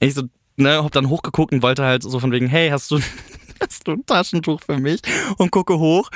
[0.02, 0.24] ich so,
[0.58, 3.00] ne, hab dann hochgeguckt und wollte halt so von wegen, hey, hast du,
[3.62, 5.02] hast du ein Taschentuch für mich?
[5.38, 6.10] Und gucke hoch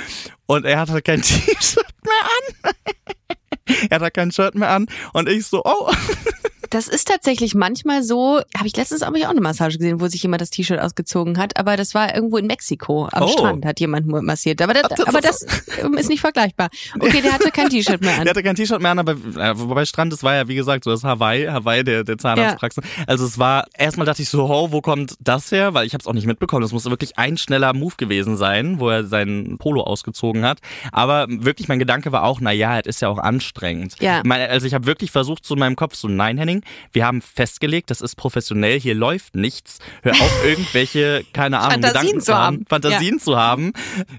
[0.45, 3.37] und er hat halt kein T-Shirt mehr an.
[3.89, 5.91] er hat kein Shirt mehr an und ich so, oh.
[6.69, 10.21] Das ist tatsächlich manchmal so, habe ich letztens aber auch eine Massage gesehen, wo sich
[10.23, 13.27] jemand das T-Shirt ausgezogen hat, aber das war irgendwo in Mexiko am Oh.
[13.27, 14.61] Strand, hat jemand massiert.
[14.61, 16.69] Aber das, das aber ist- das ist nicht vergleichbar.
[16.99, 18.25] Okay, der hatte kein T-Shirt mehr an.
[18.25, 19.15] Er hatte kein T-Shirt mehr an, aber
[19.59, 22.83] wobei Strand, das war ja wie gesagt so das Hawaii, Hawaii der, der Zahnarztpraxis.
[23.07, 25.73] Also es war, erstmal dachte ich so, oh, wo kommt das her?
[25.73, 26.61] Weil ich habe es auch nicht mitbekommen.
[26.61, 30.59] Das musste wirklich ein schneller Move gewesen sein, wo er seinen Polo ausgezogen hat.
[30.91, 33.95] Aber wirklich mein Gedanke war auch, na ja, es ist ja auch anstrengend.
[33.99, 34.19] Ja.
[34.19, 36.54] Ich meine, also ich habe wirklich versucht, so in meinem Kopf so, nein, Henning,
[36.93, 39.79] wir haben festgelegt, das ist professionell, hier läuft nichts.
[40.01, 42.65] Hör auf, irgendwelche, keine Ahnung, Fantasien Gedanken zu haben.
[42.69, 43.73] Fantasien zu haben.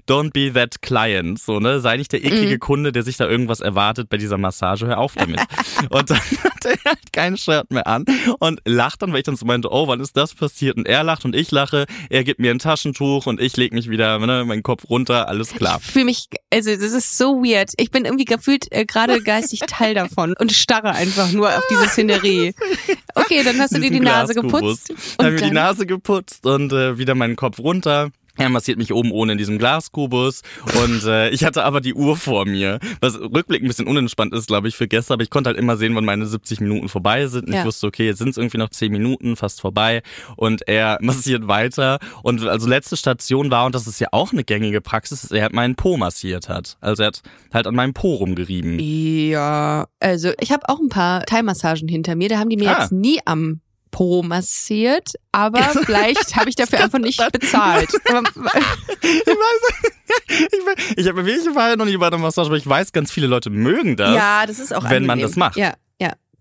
[0.07, 1.39] Don't be that client.
[1.39, 1.79] So, ne?
[1.79, 2.59] Sei nicht der eklige Mhm.
[2.59, 4.87] Kunde, der sich da irgendwas erwartet bei dieser Massage.
[4.87, 5.39] Hör auf damit.
[5.89, 8.05] und dann hat er halt kein Shirt mehr an
[8.39, 10.77] und lacht dann, weil ich dann so meinte, oh, wann ist das passiert?
[10.77, 11.85] Und er lacht und ich lache.
[12.09, 15.53] Er gibt mir ein Taschentuch und ich leg mich wieder, ne, meinen Kopf runter, alles
[15.53, 15.79] klar.
[15.83, 17.71] Ich fühle mich, also das ist so weird.
[17.77, 21.87] Ich bin irgendwie gefühlt äh, gerade geistig Teil davon und starre einfach nur auf diese
[21.87, 22.26] Szenerie.
[23.15, 24.93] Okay, dann hast du dir die Nase geputzt.
[25.17, 28.11] Dann habe mir die Nase geputzt und äh, wieder meinen Kopf runter.
[28.37, 30.41] Er massiert mich oben ohne in diesem Glaskubus
[30.83, 34.47] und äh, ich hatte aber die Uhr vor mir, was rückblickend ein bisschen unentspannt ist,
[34.47, 37.27] glaube ich, für Gäste, aber ich konnte halt immer sehen, wann meine 70 Minuten vorbei
[37.27, 37.59] sind und Ja.
[37.61, 40.01] ich wusste, okay, jetzt sind es irgendwie noch 10 Minuten, fast vorbei
[40.35, 44.43] und er massiert weiter und also letzte Station war, und das ist ja auch eine
[44.43, 46.77] gängige Praxis, dass er hat meinen Po massiert hat.
[46.81, 47.21] Also er hat
[47.53, 48.79] halt an meinem Po rumgerieben.
[48.79, 52.29] Ja, also ich habe auch ein paar Thai-Massagen hinter mir.
[52.29, 52.81] Da haben die mir Ah.
[52.81, 53.61] jetzt nie am
[53.97, 57.89] Po massiert, aber vielleicht habe ich dafür einfach nicht bezahlt.
[59.01, 59.83] Ich weiß,
[60.27, 63.27] ich, ich habe wirklich ja noch nie bei der Massage, aber ich weiß, ganz viele
[63.27, 64.13] Leute mögen das.
[64.15, 65.27] ja, das ist auch wenn man angenehm.
[65.27, 65.57] das macht.
[65.57, 65.73] Ja.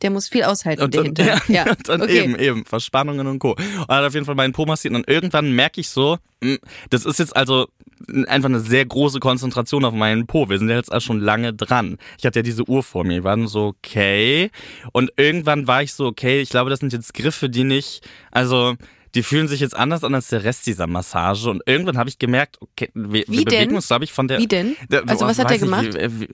[0.02, 1.26] Der muss viel aushalten, Und Hintern.
[1.48, 2.24] ja, Ja, und dann okay.
[2.24, 3.52] eben, eben, Verspannungen und Co.
[3.52, 6.59] Und hat auf jeden Fall meinen Po massiert und irgendwann merke ich so, mh,
[6.90, 7.68] das ist jetzt also
[8.26, 10.48] einfach eine sehr große Konzentration auf meinen Po.
[10.48, 11.96] Wir sind ja jetzt auch schon lange dran.
[12.18, 14.50] Ich hatte ja diese Uhr vor mir, ich war dann so, okay.
[14.92, 18.74] Und irgendwann war ich so, okay, ich glaube, das sind jetzt Griffe, die nicht, also
[19.16, 21.50] die fühlen sich jetzt anders an als der Rest dieser Massage.
[21.50, 23.74] Und irgendwann habe ich gemerkt, okay, wir, Wie wir bewegen denn?
[23.76, 24.38] uns, glaube ich, von der.
[24.38, 24.76] Wie denn?
[24.90, 25.94] Der- Also was hat er ich, gemacht?
[25.94, 26.29] wie- wie-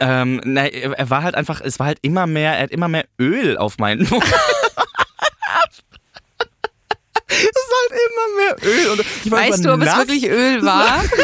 [0.00, 3.04] Ähm, na, er war halt einfach, es war halt immer mehr, er hat immer mehr
[3.20, 4.20] Öl auf meinen Po.
[7.28, 8.90] Es ist halt immer mehr Öl.
[8.92, 9.98] Und ich Weißt du, ob es nass.
[9.98, 11.02] wirklich Öl war?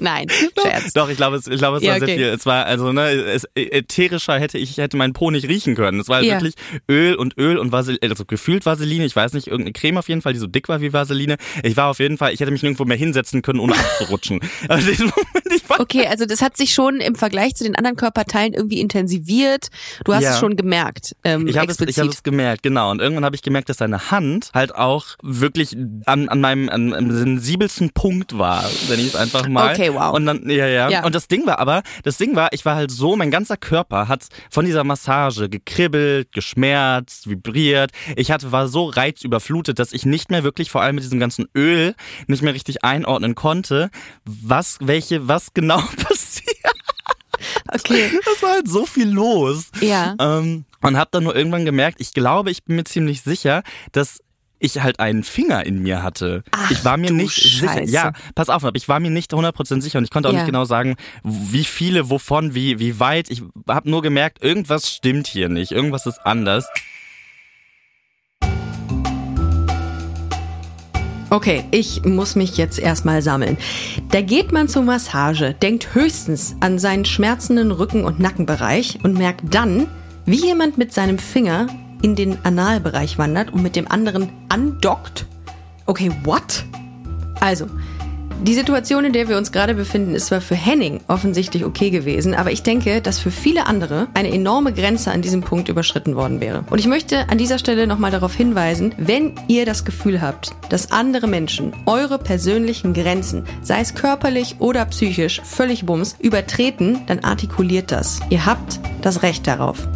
[0.00, 0.26] Nein,
[0.60, 0.92] Scherz.
[0.92, 2.16] Doch, ich glaube, es, ich glaube, es Ja, war sehr okay.
[2.18, 2.26] viel.
[2.26, 6.00] Es war also ne, es, ätherischer hätte ich hätte meinen Po nicht riechen können.
[6.00, 6.34] Es war halt Ja.
[6.40, 6.54] wirklich
[6.90, 9.04] Öl und Öl und Vaseline, also gefühlt Vaseline.
[9.06, 11.36] Ich weiß nicht, irgendeine Creme auf jeden Fall, die so dick war wie Vaseline.
[11.62, 14.40] Ich war auf jeden Fall, ich hätte mich nirgendwo mehr hinsetzen können, ohne abzurutschen.
[14.68, 14.90] Also
[15.78, 19.68] Okay, also das hat sich schon im Vergleich zu den anderen Körperteilen irgendwie intensiviert.
[20.04, 20.32] Du hast Ja.
[20.34, 21.14] es schon gemerkt.
[21.24, 22.90] Ähm, Ich habe es, ich hab es gemerkt, genau.
[22.90, 26.92] Und irgendwann habe ich gemerkt, dass seine Hand halt auch wirklich an, an meinem an,
[26.92, 29.72] am sensibelsten Punkt war, wenn ich es einfach mal.
[29.72, 30.12] Okay, wow.
[30.14, 31.04] Und dann, ja, ja, Ja.
[31.04, 34.08] Und das Ding war aber, das Ding war, ich war halt so, mein ganzer Körper
[34.08, 37.92] hat von dieser Massage gekribbelt, geschmerzt, vibriert.
[38.16, 41.46] Ich hatte, war so reizüberflutet, dass ich nicht mehr wirklich, vor allem mit diesem ganzen
[41.54, 41.94] Öl,
[42.26, 43.90] nicht mehr richtig einordnen konnte,
[44.24, 46.56] was, welche, was genau passiert.
[47.72, 48.10] Okay.
[48.24, 49.70] Das war halt so viel los.
[49.80, 50.14] Ja.
[50.18, 54.20] Ähm, und habe dann nur irgendwann gemerkt, ich glaube, ich bin mir ziemlich sicher, dass
[54.58, 56.42] ich halt einen Finger in mir hatte.
[56.50, 57.68] Ach, ich war mir nicht sicher.
[57.68, 57.92] Scheiße.
[57.92, 60.38] Ja, pass auf, ich war mir nicht 100% sicher und ich konnte auch Ja.
[60.40, 63.30] nicht genau sagen, wie viele, wovon, wie, wie weit.
[63.30, 66.66] Ich habe nur gemerkt, irgendwas stimmt hier nicht, irgendwas ist anders.
[71.28, 73.58] Okay, ich muss mich jetzt erstmal sammeln.
[74.12, 79.42] Da geht man zur Massage, denkt höchstens an seinen schmerzenden Rücken- und Nackenbereich und merkt
[79.52, 79.88] dann,
[80.24, 81.66] wie jemand mit seinem Finger
[82.02, 85.26] in den Analbereich wandert und mit dem anderen andockt.
[85.86, 86.64] Okay, what?
[87.40, 87.66] Also,
[88.42, 92.34] die Situation, in der wir uns gerade befinden, ist zwar für Henning offensichtlich okay gewesen,
[92.34, 96.40] aber ich denke, dass für viele andere eine enorme Grenze an diesem Punkt überschritten worden
[96.40, 96.64] wäre.
[96.68, 100.92] Und ich möchte an dieser Stelle nochmal darauf hinweisen, wenn ihr das Gefühl habt, dass
[100.92, 107.90] andere Menschen eure persönlichen Grenzen, sei es körperlich oder psychisch, völlig bums, übertreten, dann artikuliert
[107.90, 108.20] das.
[108.28, 109.88] Ihr habt das Recht darauf.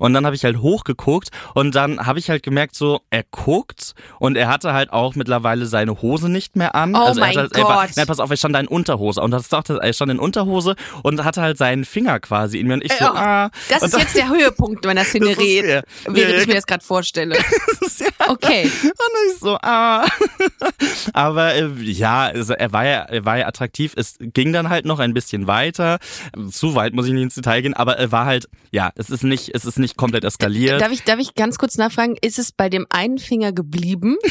[0.00, 3.94] Und dann habe ich halt hochgeguckt und dann habe ich halt gemerkt, so, er guckt
[4.18, 6.96] und er hatte halt auch mittlerweile seine Hose nicht mehr an.
[6.96, 7.96] Oh also er mein hat halt, Er war, Gott.
[7.96, 10.74] nein, pass auf, er stand da in Unterhose und das das- er stand in Unterhose
[11.04, 13.50] und hatte halt seinen Finger quasi in mir und ich so, Ja, ah.
[13.68, 15.82] Das ist jetzt der Höhepunkt meiner Szenerie, ja.
[16.06, 17.36] während Ja, ich mir das gerade vorstelle.
[17.80, 18.64] das ja, Okay.
[18.64, 20.06] Und ich so, ah.
[21.12, 23.92] Aber äh, ja, also er war ja, er war ja attraktiv.
[23.96, 25.98] Es ging dann halt noch ein bisschen weiter.
[26.50, 29.24] Zu weit muss ich nicht ins Detail gehen, aber er war halt, ja, es ist
[29.24, 30.80] nicht, es ist nicht komplett eskaliert.
[30.80, 34.16] Darf ich, darf ich ganz kurz nachfragen, ist es bei dem einen Finger geblieben,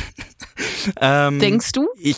[1.00, 1.88] Ähm, denkst du?
[2.00, 2.17] Ich,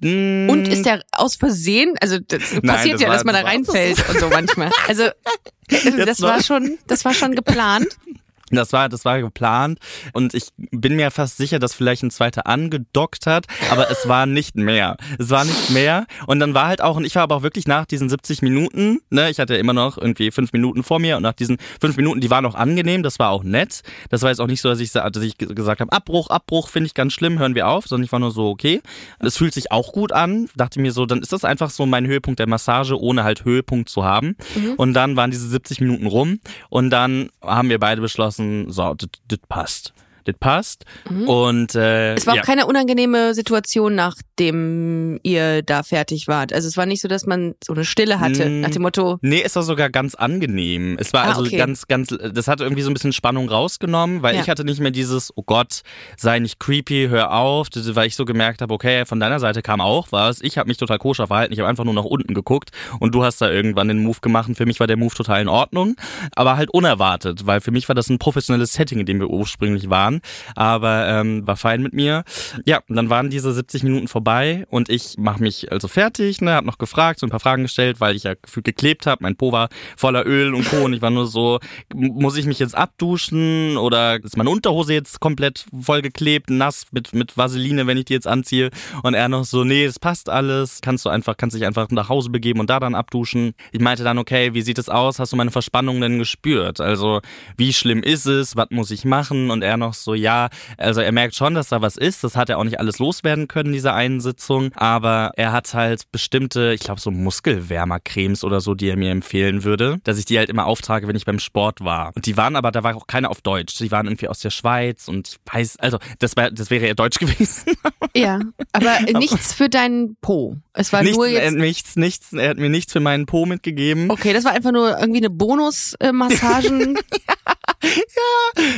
[0.00, 3.42] mm, Und ist der aus Versehen, also das passiert das ja, war- dass man da
[3.42, 4.70] das war- reinfällt und so manchmal.
[4.88, 5.04] Also
[5.68, 6.28] äh, das noch.
[6.30, 7.86] war schon, das war schon geplant.
[8.50, 9.78] Das war, das war geplant
[10.12, 14.26] und ich bin mir fast sicher, dass vielleicht ein zweiter angedockt hat, aber es war
[14.26, 14.96] nicht mehr.
[15.18, 17.66] Es war nicht mehr und dann war halt auch, und ich war aber auch wirklich
[17.66, 21.16] nach diesen 70 Minuten, ne, ich hatte ja immer noch irgendwie fünf Minuten vor mir
[21.16, 23.82] und nach diesen fünf Minuten, die waren auch angenehm, das war auch nett.
[24.10, 26.68] Das war jetzt auch nicht so, dass ich, dass ich ge- gesagt habe, Abbruch, Abbruch,
[26.68, 28.80] finde ich ganz schlimm, hören wir auf, sondern ich war nur so, okay.
[29.18, 32.06] Es fühlt sich auch gut an, dachte mir so, dann ist das einfach so mein
[32.06, 34.36] Höhepunkt der Massage, ohne halt Höhepunkt zu haben.
[34.76, 39.08] Und dann waren diese 70 Minuten rum und dann haben wir beide beschlossen, so, das
[39.28, 39.92] das passt.
[40.26, 40.84] Das passt.
[41.26, 42.42] Und äh, Es war ja.
[42.42, 46.52] auch keine unangenehme Situation, nachdem ihr da fertig wart.
[46.52, 49.42] Also es war nicht so, dass man so eine Stille hatte, nach dem Motto, Nee,
[49.44, 50.96] es war sogar ganz angenehm.
[51.00, 51.56] Es war Ah, also okay.
[51.56, 54.42] ganz, ganz, das hat irgendwie so ein bisschen Spannung rausgenommen, weil Ja.
[54.42, 55.82] ich hatte nicht mehr dieses, oh Gott,
[56.16, 59.80] sei nicht creepy, hör auf, weil ich so gemerkt habe, okay, von deiner Seite kam
[59.80, 60.40] auch was.
[60.40, 63.24] Ich habe mich total koscher verhalten, ich habe einfach nur nach unten geguckt und du
[63.24, 65.96] hast da irgendwann den Move gemacht und für mich war der Move total in Ordnung,
[66.34, 69.88] aber halt unerwartet, weil für mich war das ein professionelles Setting, in dem wir ursprünglich
[69.90, 70.20] waren schon,
[70.54, 72.24] aber ähm, war fein mit mir.
[72.64, 76.54] Ja, und dann waren diese 70 Minuten vorbei und ich mache mich also fertig, ne,
[76.54, 79.22] hab noch gefragt, so ein paar Fragen gestellt, weil ich ja gefühlt geklebt habe.
[79.22, 80.84] Mein Po war voller Öl und Co.
[80.84, 81.58] und ich war nur so,
[81.94, 87.14] muss ich mich jetzt abduschen oder ist meine Unterhose jetzt komplett voll geklebt, nass mit,
[87.14, 88.70] mit Vaseline, wenn ich die jetzt anziehe?
[89.02, 92.08] Und er noch so, nee, es passt alles, kannst du einfach, kannst dich einfach nach
[92.08, 93.54] Hause begeben und da dann abduschen.
[93.72, 95.18] Ich meinte dann, okay, wie sieht es aus?
[95.18, 96.80] Hast du meine Verspannung denn gespürt?
[96.80, 97.20] Also,
[97.56, 98.56] wie schlimm ist es?
[98.56, 99.50] Was muss ich machen?
[99.50, 102.24] Und er noch so, ja, also er merkt schon, dass da was ist.
[102.24, 104.70] Das hat er auch nicht alles loswerden können, diese einen Sitzung.
[104.74, 109.64] Aber er hat halt bestimmte, ich glaube, so Muskelwärmercremes oder so, die er mir empfehlen
[109.64, 112.12] würde, dass ich die halt immer auftrage, wenn ich beim Sport war.
[112.14, 113.76] Und die waren aber, da war auch keine auf Deutsch.
[113.78, 116.94] Die waren irgendwie aus der Schweiz und ich weiß, also das, wär, das wäre ja
[116.94, 117.72] Deutsch gewesen.
[118.14, 118.40] Ja,
[118.72, 120.56] aber nichts für deinen Po.
[120.78, 121.54] Es war nichts, nur er, jetzt.
[121.56, 124.10] nichts, nichts, er hat mir nichts für meinen Po mitgegeben.
[124.10, 126.98] Okay, das war einfach nur irgendwie eine Bonus-Massagen.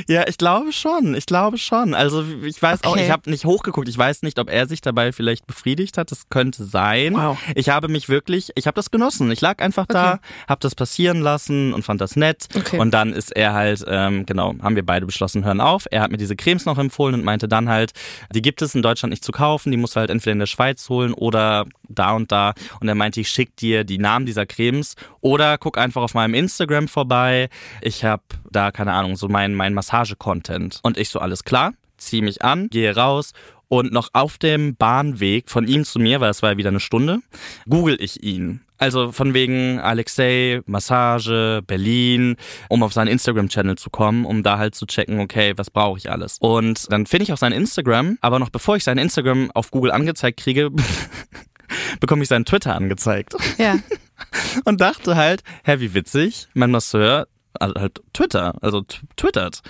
[0.09, 1.15] Ja, ich glaube schon.
[1.15, 1.95] Ich glaube schon.
[1.95, 3.05] Also ich weiß auch, Okay.
[3.07, 3.89] ich habe nicht hochgeguckt.
[3.89, 6.11] Ich weiß nicht, ob er sich dabei vielleicht befriedigt hat.
[6.11, 7.15] Das könnte sein.
[7.15, 7.39] Wow.
[7.55, 9.31] Ich habe mich wirklich, ich habe das genossen.
[9.31, 12.49] Ich lag einfach da, habe das passieren lassen und fand das nett.
[12.55, 12.79] Okay.
[12.79, 15.87] Und dann ist er halt, ähm, genau, haben wir beide beschlossen, hören auf.
[15.91, 17.93] Er hat mir diese Cremes noch empfohlen und meinte dann halt,
[18.35, 19.71] die gibt es in Deutschland nicht zu kaufen.
[19.71, 22.55] Die musst du halt entweder in der Schweiz holen oder da und da.
[22.81, 26.35] Und er meinte, ich schick dir die Namen dieser Cremes oder guck einfach auf meinem
[26.35, 27.49] Instagram vorbei.
[27.81, 30.81] Ich habe da, keine Ahnung, so mein, mein Massage-Content.
[30.83, 33.33] Und ich so, alles klar, zieh mich an, gehe raus
[33.69, 36.81] und noch auf dem Bahnweg von ihm zu mir, weil es war ja wieder eine
[36.81, 37.21] Stunde,
[37.69, 38.63] google ich ihn.
[38.79, 42.37] Also von wegen Alexei, Massage, Berlin,
[42.69, 46.11] um auf seinen Instagram-Channel zu kommen, um da halt zu checken, okay, was brauche ich
[46.11, 46.39] alles.
[46.39, 49.91] Und dann finde ich auch sein Instagram, aber noch bevor ich sein Instagram auf Google
[49.91, 50.71] angezeigt kriege,
[52.01, 53.79] bekomme ich seinen Twitter angezeigt ja.
[54.65, 57.29] und dachte halt, hä, wie witzig, mein Masseur
[57.61, 58.85] hat halt Twitter, also
[59.17, 59.63] twittert.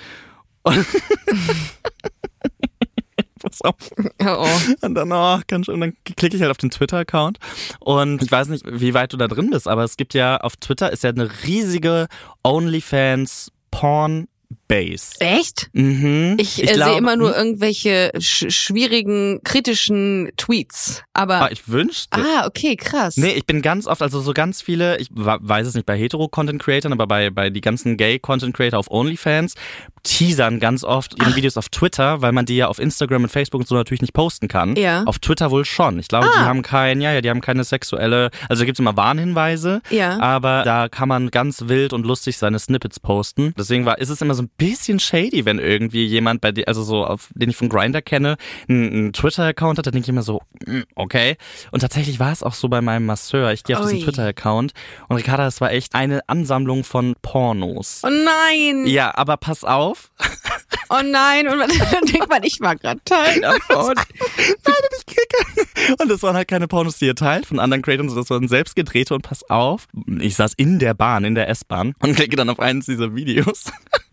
[0.62, 0.87] Und
[3.38, 3.74] Pass auf.
[4.20, 4.48] Oh, oh.
[4.80, 7.38] Und dann, oh, kann schon, und dann klicke ich halt auf den Twitter-Account.
[7.80, 10.56] Und ich weiß nicht, wie weit du da drin bist, aber es gibt ja auf
[10.56, 12.08] Twitter ist ja eine riesige
[12.42, 14.28] OnlyFans Porn
[14.68, 15.12] Base.
[15.20, 15.68] Echt?
[15.72, 16.37] Mhm.
[16.38, 21.02] Ich, äh, glaub- sehe immer nur irgendwelche sch schwierigen, kritischen Tweets.
[21.14, 21.42] Aber.
[21.42, 22.18] Ah, ich wünschte.
[22.18, 23.16] Ah, okay, krass.
[23.16, 26.92] Nee, ich bin ganz oft, also so ganz viele, ich weiß es nicht bei Hetero-Content-Creatern,
[26.92, 29.54] aber bei, bei die ganzen Gay-Content-Creator auf OnlyFans
[30.04, 33.61] teasern ganz oft ihre Videos auf Twitter, weil man die ja auf Instagram und Facebook
[33.61, 34.76] und so natürlich nicht posten kann.
[34.76, 35.02] Ja.
[35.04, 35.98] Auf Twitter wohl schon.
[35.98, 36.44] Ich glaube, die Ah.
[36.46, 40.18] haben kein, ja, ja, die haben keine sexuelle, also da gibt's immer Warnhinweise, Ja.
[40.20, 43.54] aber da kann man ganz wild und lustig seine Snippets posten.
[43.59, 46.82] Deswegen war, ist es immer so ein bisschen shady, wenn irgendwie jemand bei dir, also
[46.82, 48.36] so, auf, den ich von Grinder kenne,
[48.68, 51.36] einen, Twitter-Account hat, da denke ich immer so, mm, okay.
[51.70, 53.52] Und tatsächlich war es auch so bei meinem Masseur.
[53.52, 53.92] Ich gehe auf Ui.
[53.92, 54.72] diesen Twitter-Account
[55.08, 58.02] und Ricarda, es war echt eine Ansammlung von Pornos.
[58.04, 58.86] Oh nein!
[58.86, 60.10] Ja, aber pass auf.
[60.90, 61.46] Oh nein!
[61.48, 63.94] Und man- dann denkt man, ich war gerade Teil davon.
[65.98, 68.74] Und das waren halt keine Pornos, die ihr teilt von anderen Creators, das waren selbst
[68.74, 69.86] gedrehte und pass auf.
[70.18, 73.64] Ich saß in der Bahn, in der S-Bahn und klicke dann auf eines dieser Videos.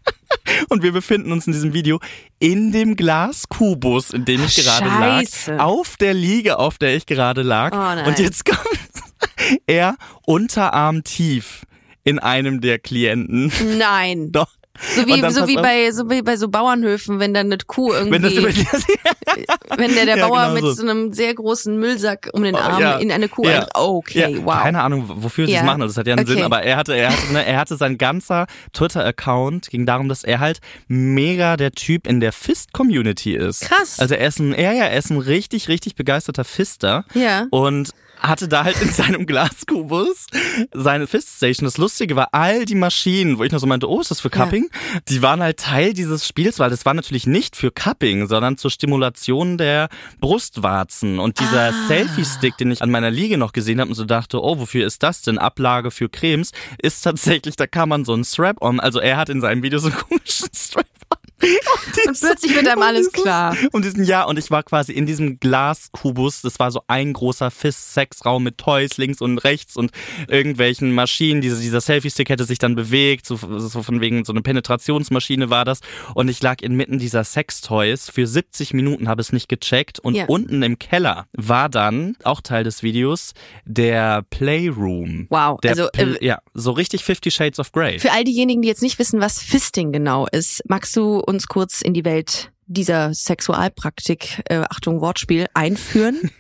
[0.70, 2.00] Und wir befinden uns in diesem Video
[2.40, 5.56] in dem Glaskubus, in dem ich gerade Scheiße.
[5.56, 5.64] lag.
[5.64, 7.74] Auf der Liege, auf der ich gerade lag.
[7.74, 8.08] Oh.
[8.08, 8.60] Und jetzt kommt
[9.68, 11.66] er Unterarm tief
[12.04, 13.52] in einem der Klienten.
[13.78, 14.32] Nein.
[14.32, 14.50] Doch.
[14.96, 18.24] So wie, so wie bei, so wie bei so Bauernhöfen, wenn dann eine Kuh Wenn
[18.24, 18.68] irgendwie,
[19.78, 20.74] wenn der, der Ja, Bauer genau mit so.
[20.74, 22.98] so einem sehr großen Müllsack um den Oh, Arm ja.
[22.98, 23.62] in eine Kuh Ja.
[23.62, 24.62] ein, okay, ja, wow.
[24.62, 25.82] Keine Ahnung, wofür sie es machen.
[25.82, 26.34] Also das hat ja einen Okay.
[26.36, 30.24] Sinn, aber er hatte, er hatte, ne, er hatte sein ganzer Twitter-Account ging darum, dass
[30.24, 33.62] er halt mega der Typ in der Fist-Community ist.
[33.62, 34.00] Krass.
[34.00, 37.06] Also er ist ein, er ja, er ist ein richtig, richtig begeisterter Fister.
[37.14, 37.48] Ja.
[37.50, 40.28] Und hatte da halt in seinem Glaskubus
[40.74, 41.66] seine Fiststation.
[41.66, 44.30] Das Lustige war, all die Maschinen, wo ich noch so meinte, oh, ist das für
[44.30, 44.70] Cupping?
[45.10, 48.72] Die waren halt Teil dieses Spiels, weil das war natürlich nicht für Cupping, sondern zur
[48.72, 51.20] Stimulation der Brustwarzen.
[51.20, 51.88] Und dieser Ah.
[51.88, 55.04] Selfie-Stick, den ich an meiner Liege noch gesehen habe und so dachte, oh, wofür ist
[55.04, 55.38] das denn?
[55.38, 59.42] Ablage für Cremes, ist tatsächlich, da kann man so einen Strap-on, also er hat in
[59.42, 61.25] seinem Video so einen komischen Strap-on.
[61.42, 63.56] Und plötzlich wird einem alles klar.
[63.72, 66.42] Und diesen ja, und ich war quasi in diesem Glaskubus.
[66.42, 69.92] Das war so ein großer Fist-Sex-Raum mit Toys links und rechts und
[70.28, 71.42] irgendwelchen Maschinen.
[71.42, 75.66] Diese, dieser Selfie-Stick hätte sich dann bewegt, so, so von wegen so eine Penetrationsmaschine war
[75.66, 75.80] das.
[76.14, 78.10] Und ich lag inmitten dieser Sex-Toys.
[78.10, 80.00] Für 70 Minuten habe es nicht gecheckt.
[80.00, 80.26] Und Ja.
[80.28, 83.34] unten im Keller war dann, auch Teil des Videos,
[83.66, 85.28] der Playroom.
[85.30, 88.00] Wow, Der also, Pl- äh, ja, so richtig Fifty Shades of Grey.
[88.00, 91.82] Für all diejenigen, die jetzt nicht wissen, was Fisting genau ist, magst du uns kurz
[91.82, 96.30] in die Welt dieser Sexualpraktik, äh, Achtung Wortspiel, einführen?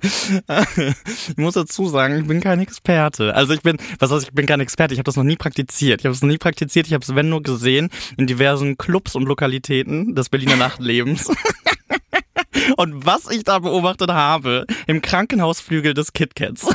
[0.00, 3.34] Ich muss dazu sagen, ich bin kein Experte.
[3.34, 4.94] Also ich bin, was heißt, ich bin kein Experte.
[4.94, 6.00] Ich habe das noch nie praktiziert.
[6.00, 6.86] Ich habe es noch nie praktiziert.
[6.86, 11.28] Ich habe es, wenn nur gesehen, in diversen Clubs und Lokalitäten des Berliner Nachtlebens.
[12.76, 16.66] Und was ich da beobachtet habe, im Krankenhausflügel des KitKats.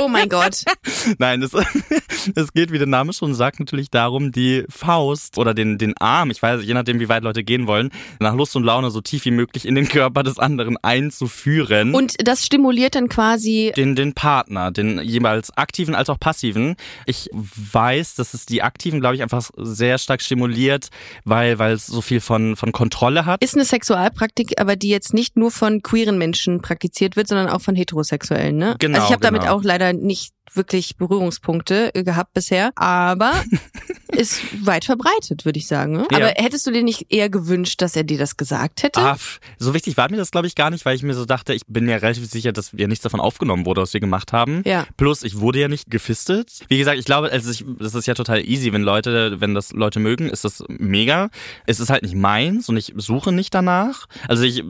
[0.00, 0.64] Oh mein Gott.
[1.18, 1.52] Nein, es,
[2.34, 6.30] es geht, wie der Name schon sagt, natürlich darum, die Faust oder den, den Arm,
[6.30, 9.24] ich weiß, je nachdem, wie weit Leute gehen wollen, nach Lust und Laune so tief
[9.24, 11.94] wie möglich in den Körper des anderen einzuführen.
[11.94, 13.72] Und das stimuliert dann quasi.
[13.76, 16.76] den, den Partner, den jeweils aktiven als auch passiven.
[17.06, 20.88] Ich weiß, dass es die aktiven, glaube ich, einfach sehr stark stimuliert,
[21.24, 23.42] weil, weil es so viel von, von Kontrolle hat.
[23.42, 27.60] Ist eine Sexualpraktik, aber die jetzt nicht nur von queeren Menschen praktiziert wird, sondern auch
[27.60, 28.76] von Heterosexuellen, ne?
[28.78, 29.54] Genau, Also ich habe damit genau.
[29.54, 33.32] auch leider nicht wirklich Berührungspunkte äh, gehabt bisher, aber
[34.12, 35.92] ist weit verbreitet, würde ich sagen.
[35.92, 36.06] Ne?
[36.10, 36.18] Ja.
[36.18, 39.00] Aber hättest du dir nicht eher gewünscht, dass er dir das gesagt hätte?
[39.00, 39.16] Ah,
[39.58, 41.62] so wichtig war mir das, glaube ich, gar nicht, weil ich mir so dachte, ich
[41.66, 44.62] bin mir relativ sicher, dass ja nichts davon aufgenommen wurde, was wir gemacht haben.
[44.64, 44.86] Ja.
[44.96, 46.60] Plus, ich wurde ja nicht gefistet.
[46.68, 49.72] Wie gesagt, ich glaube, also ich, das ist ja total easy, wenn Leute, wenn das
[49.72, 51.28] Leute mögen, ist das mega.
[51.66, 54.06] Es ist halt nicht meins und ich suche nicht danach.
[54.26, 54.60] Also ich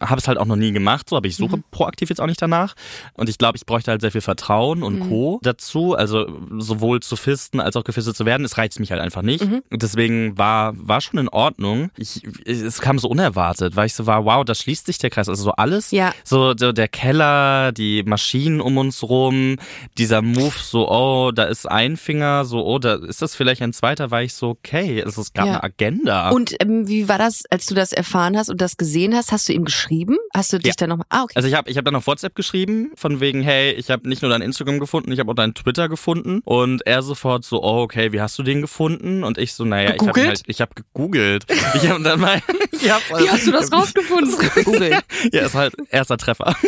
[0.00, 2.40] habe es halt auch noch nie gemacht, so, aber ich suche proaktiv jetzt auch nicht
[2.40, 2.74] danach.
[3.14, 5.40] Und ich glaube, ich bräuchte halt sehr viel Vertrauen und Co.
[5.42, 5.94] dazu.
[5.94, 6.26] Also
[6.58, 8.44] sowohl zu fisten als auch gefistet zu werden.
[8.44, 9.42] Es reizt mich halt einfach nicht.
[9.42, 11.90] Und deswegen war, war schon in Ordnung.
[11.96, 15.28] Ich, es kam so unerwartet, weil ich so war, wow, da schließt sich der Kreis.
[15.28, 15.90] Also so alles.
[15.90, 16.12] Ja.
[16.24, 19.56] So, so der Keller, die Maschinen um uns rum,
[19.98, 23.72] dieser Move, so, oh, da ist ein Finger, so, oh, da ist das vielleicht ein
[23.72, 25.52] zweiter, war ich so, okay, es, es gab Ja.
[25.54, 26.30] eine Agenda.
[26.30, 29.32] Und ähm, wie war das, als du das erfahren hast und das gesehen hast?
[29.32, 30.16] Hast du ihm geschrieben?
[30.34, 30.74] Hast du dich Ja.
[30.78, 31.06] dann nochmal?
[31.10, 31.32] Ah, okay.
[31.36, 34.22] Also ich habe ich hab dann auf WhatsApp geschrieben, von wegen, hey, ich habe nicht
[34.22, 36.40] nur dein Instagram gefunden, ich habe auch dein Twitter gefunden.
[36.44, 39.24] Und er sofort so, oh, okay, wie hast du den gefunden?
[39.24, 40.26] Und ich so, naja, ich habe Gegoogelt?
[40.26, 41.46] halt, ich habe gegoogelt.
[41.74, 42.36] Ich habe dann mal,
[42.88, 44.34] hab, Wie hast du das rausgefunden?
[44.64, 44.98] Google.
[45.32, 46.54] Ja, ist halt erster Treffer.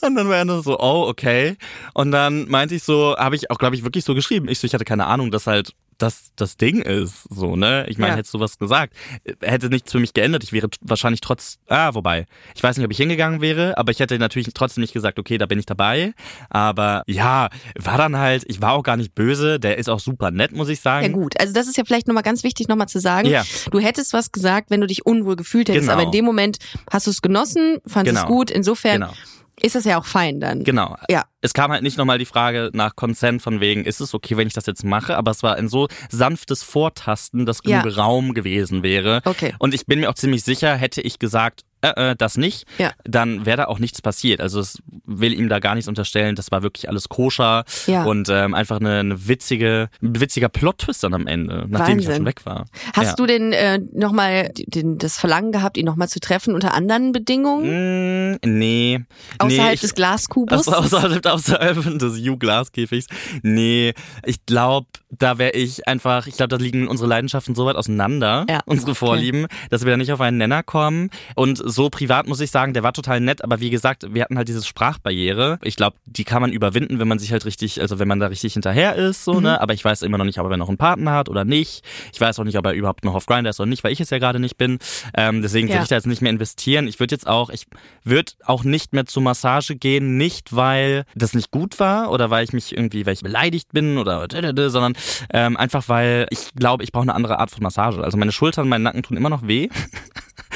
[0.00, 1.56] Und dann war er nur so, oh, okay.
[1.94, 4.48] Und dann meinte ich so, habe ich auch, glaube ich, wirklich so geschrieben.
[4.48, 7.84] Ich so, ich hatte keine Ahnung, dass halt das das Ding ist, so, ne?
[7.88, 8.16] Ich meine, Ja.
[8.18, 8.94] hättest du was gesagt,
[9.42, 10.44] hätte nichts für mich geändert.
[10.44, 13.98] Ich wäre wahrscheinlich trotz, ah, wobei, ich weiß nicht, ob ich hingegangen wäre, aber ich
[14.00, 16.14] hätte natürlich trotzdem nicht gesagt, okay, da bin ich dabei.
[16.50, 20.30] Aber ja, war dann halt, ich war auch gar nicht böse, der ist auch super
[20.30, 21.04] nett, muss ich sagen.
[21.06, 23.28] Ja gut, also das ist ja vielleicht nochmal ganz wichtig nochmal zu sagen.
[23.28, 23.44] Ja.
[23.70, 25.94] Du hättest was gesagt, wenn du dich unwohl gefühlt hättest, Genau.
[25.94, 26.58] aber in dem Moment
[26.90, 28.34] hast du es genossen, fandest es Genau.
[28.34, 28.50] gut.
[28.50, 29.12] Insofern Genau.
[29.62, 30.64] Ist das ja auch fein dann.
[30.64, 30.96] Genau.
[31.10, 31.24] Ja.
[31.40, 34.46] Es kam halt nicht nochmal die Frage nach Consent von wegen, ist es okay, wenn
[34.48, 35.16] ich das jetzt mache?
[35.16, 37.82] Aber es war ein so sanftes Vortasten, dass Ja.
[37.82, 39.20] genug Raum gewesen wäre.
[39.24, 39.54] Okay.
[39.58, 42.92] Und ich bin mir auch ziemlich sicher, hätte ich gesagt, äh, äh, das nicht, Ja.
[43.04, 44.40] dann wäre da auch nichts passiert.
[44.40, 46.34] Also es will ihm da gar nichts unterstellen.
[46.34, 48.04] Das war wirklich alles koscher Ja.
[48.04, 52.16] und ähm, einfach eine, eine witzige, ein witziger Plot-Twist dann am Ende, nachdem ich Wahnsinn.
[52.16, 52.66] schon weg war.
[52.94, 53.14] Hast ja.
[53.14, 58.32] du denn äh, nochmal das Verlangen gehabt, ihn nochmal zu treffen unter anderen Bedingungen?
[58.32, 59.00] Mm, nee.
[59.38, 60.66] außerhalb nee, ich- des Glaskubus?
[60.68, 63.06] Außer, außerhalb, außerhalb des U-Glaskäfigs.
[63.42, 67.76] Nee, ich glaube, da wäre ich einfach, ich glaube, da liegen unsere Leidenschaften so weit
[67.76, 71.10] auseinander, unsere Vorlieben, dass wir da nicht auf einen Nenner kommen.
[71.34, 74.36] Und so privat muss ich sagen, der war total nett, aber wie gesagt, wir hatten
[74.36, 75.58] halt diese Sprachbarriere.
[75.62, 78.26] Ich glaube, die kann man überwinden, wenn man sich halt richtig, also wenn man da
[78.26, 79.42] richtig hinterher ist, so, Mhm.
[79.42, 79.60] ne?
[79.60, 81.84] Aber ich weiß immer noch nicht, ob er noch einen Partner hat oder nicht.
[82.12, 84.00] Ich weiß auch nicht, ob er überhaupt noch auf Grindr ist oder nicht, weil ich
[84.00, 84.78] es ja gerade nicht bin.
[85.14, 85.74] Ähm, deswegen Ja.
[85.74, 86.88] würde ich da jetzt nicht mehr investieren.
[86.88, 87.66] Ich würde jetzt auch, ich
[88.04, 92.44] würde auch nicht mehr zur Massage gehen, nicht weil das nicht gut war oder weil
[92.44, 94.26] ich mich irgendwie, weil ich beleidigt bin oder
[94.70, 94.94] sondern
[95.32, 98.02] ähm, einfach weil ich glaube, ich brauche eine andere Art von Massage.
[98.02, 99.68] Also meine Schultern, mein Nacken tun immer noch weh.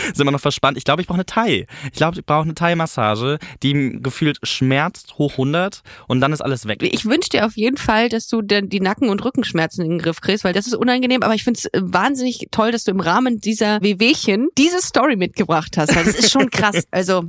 [0.14, 0.76] sind immer noch verspannt.
[0.78, 1.66] Ich glaube, ich brauche eine Thai.
[1.86, 6.66] Ich glaube, ich brauche eine Thai-Massage, die gefühlt schmerzt hoch 100 und dann ist alles
[6.66, 6.82] weg.
[6.82, 9.98] Ich wünsche dir auf jeden Fall, dass du denn die Nacken- und Rückenschmerzen in den
[9.98, 11.22] Griff kriegst, weil das ist unangenehm.
[11.22, 15.76] Aber ich finde es wahnsinnig toll, dass du im Rahmen dieser Wehwehchen diese Story mitgebracht
[15.76, 15.94] hast.
[15.94, 16.82] Das ist schon krass.
[16.90, 17.24] Also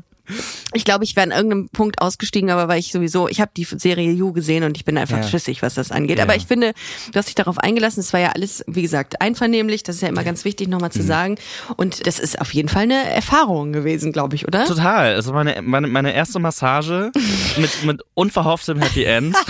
[0.74, 3.66] ich glaube, ich wäre an irgendeinem Punkt ausgestiegen, aber weil ich sowieso, ich habe die
[3.66, 5.24] Serie You gesehen und ich bin einfach Ja.
[5.28, 6.18] schissig, was das angeht.
[6.18, 6.24] Ja.
[6.24, 6.74] Aber ich finde,
[7.12, 8.00] du hast dich darauf eingelassen.
[8.00, 9.84] Es war ja alles, wie gesagt, einvernehmlich.
[9.84, 10.94] Das ist ja immer ganz wichtig, nochmal Mhm.
[10.94, 11.36] zu sagen.
[11.76, 14.66] Und das ist auf jeden Fall eine Erfahrung gewesen, glaube ich, oder?
[14.66, 15.14] Total.
[15.16, 17.12] Also meine, meine, meine erste Massage
[17.58, 19.36] mit, mit unverhofftem Happy End.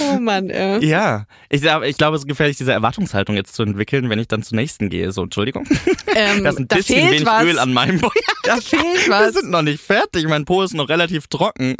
[0.00, 0.78] Oh Mann, äh.
[0.84, 1.26] ja.
[1.48, 4.56] Ich, ich glaube, es ist gefährlich, diese Erwartungshaltung jetzt zu entwickeln, wenn ich dann zur
[4.56, 5.12] nächsten gehe.
[5.12, 5.66] So, Entschuldigung.
[6.14, 7.44] Ähm, Da ist ein da bisschen wenig was.
[7.44, 8.10] Öl an meinem Po.
[8.44, 9.34] Da fehlt Wir was.
[9.34, 10.26] sind noch nicht fertig.
[10.26, 11.76] Mein Po ist noch relativ trocken.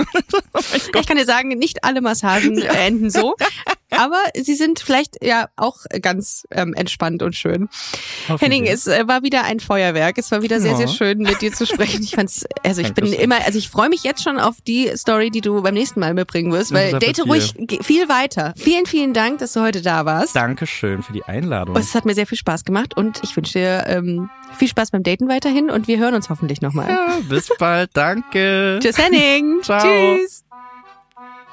[0.76, 3.34] Ich kann dir sagen, nicht alle Massagen enden so.
[3.90, 7.68] Aber sie sind vielleicht ja auch ganz ähm, entspannt und schön.
[8.38, 10.18] Henning, es äh, war wieder ein Feuerwerk.
[10.18, 12.02] Es war wieder sehr, sehr schön, mit dir zu sprechen.
[12.02, 15.30] Ich fand's, also ich bin immer, also ich freue mich jetzt schon auf die Story,
[15.30, 18.54] die du beim nächsten Mal mitbringen wirst, weil date ruhig viel weiter.
[18.56, 20.34] Vielen, vielen Dank, dass du heute da warst.
[20.36, 21.76] Dankeschön für die Einladung.
[21.76, 25.02] Es hat mir sehr viel Spaß gemacht und ich wünsche dir ähm, viel Spaß beim
[25.02, 26.88] Daten weiterhin und wir hören uns hoffentlich nochmal.
[26.88, 28.78] Ja, bis bald, danke.
[28.82, 29.60] Tschüss, Henning.
[29.62, 29.80] Ciao.
[29.80, 30.44] Tschüss.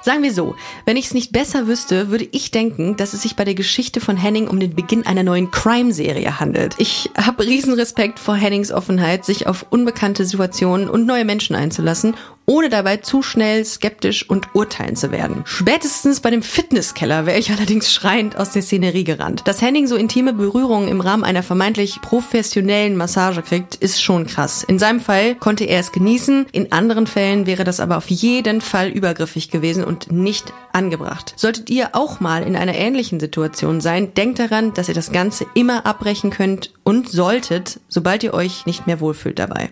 [0.02, 3.36] Sagen wir so, wenn ich es nicht besser wüsste, würde ich denken, dass es sich
[3.36, 6.76] bei der Geschichte von Henning um den Beginn einer neuen Crime-Serie handelt.
[6.78, 12.16] Ich habe riesen Respekt vor Hennings Offenheit, sich auf unbekannte Situationen und neue Menschen einzulassen,
[12.50, 15.44] ohne dabei zu schnell skeptisch und urteilen zu werden.
[15.46, 19.44] Spätestens bei dem Fitnesskeller wäre ich allerdings schreiend aus der Szenerie gerannt.
[19.46, 24.64] Dass Henning so intime Berührungen im Rahmen einer vermeintlich professionellen Massage kriegt, ist schon krass.
[24.64, 28.62] In seinem Fall konnte er es genießen, in anderen Fällen wäre das aber auf jeden
[28.62, 31.34] Fall übergriffig gewesen und nicht angebracht.
[31.36, 35.46] Solltet ihr auch mal in einer ähnlichen Situation sein, denkt daran, dass ihr das Ganze
[35.54, 39.72] immer abbrechen könnt und solltet, sobald ihr euch nicht mehr wohlfühlt dabei.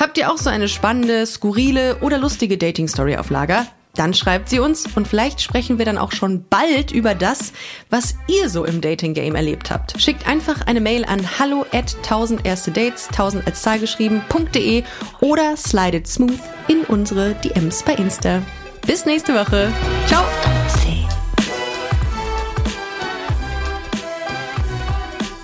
[0.00, 3.66] Habt ihr auch so eine spannende, skurrile oder lustige Dating-Story auf Lager?
[3.94, 7.52] Dann schreibt sie uns und vielleicht sprechen wir dann auch schon bald über das,
[7.90, 10.00] was ihr so im Dating-Game erlebt habt.
[10.00, 14.84] Schickt einfach eine Mail an hallo at 1000 erste Dates, 1000 als Zahl geschrieben.de
[15.20, 18.40] oder slidet smooth in unsere DMs bei Insta.
[18.86, 19.70] Bis nächste Woche.
[20.06, 20.24] Ciao!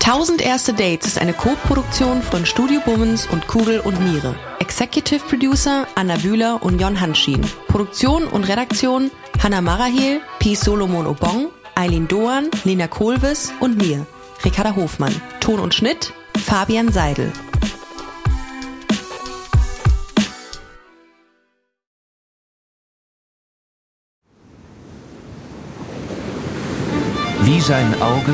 [0.07, 4.35] Tausend erste Dates ist eine Co-Produktion von Studio Bummens und Kugel und Niere.
[4.59, 7.41] Executive Producer Anna Bühler und Jon Hanschin.
[7.67, 9.11] Produktion und Redaktion
[9.43, 10.55] Hanna Marahel, P.
[10.55, 14.07] Solomon Obong, Eileen Doan, Lena Kohlwes und mir,
[14.45, 15.13] Ricarda Hofmann.
[15.41, 17.33] Ton und Schnitt Fabian Seidel.
[27.41, 28.33] Wie sein Auge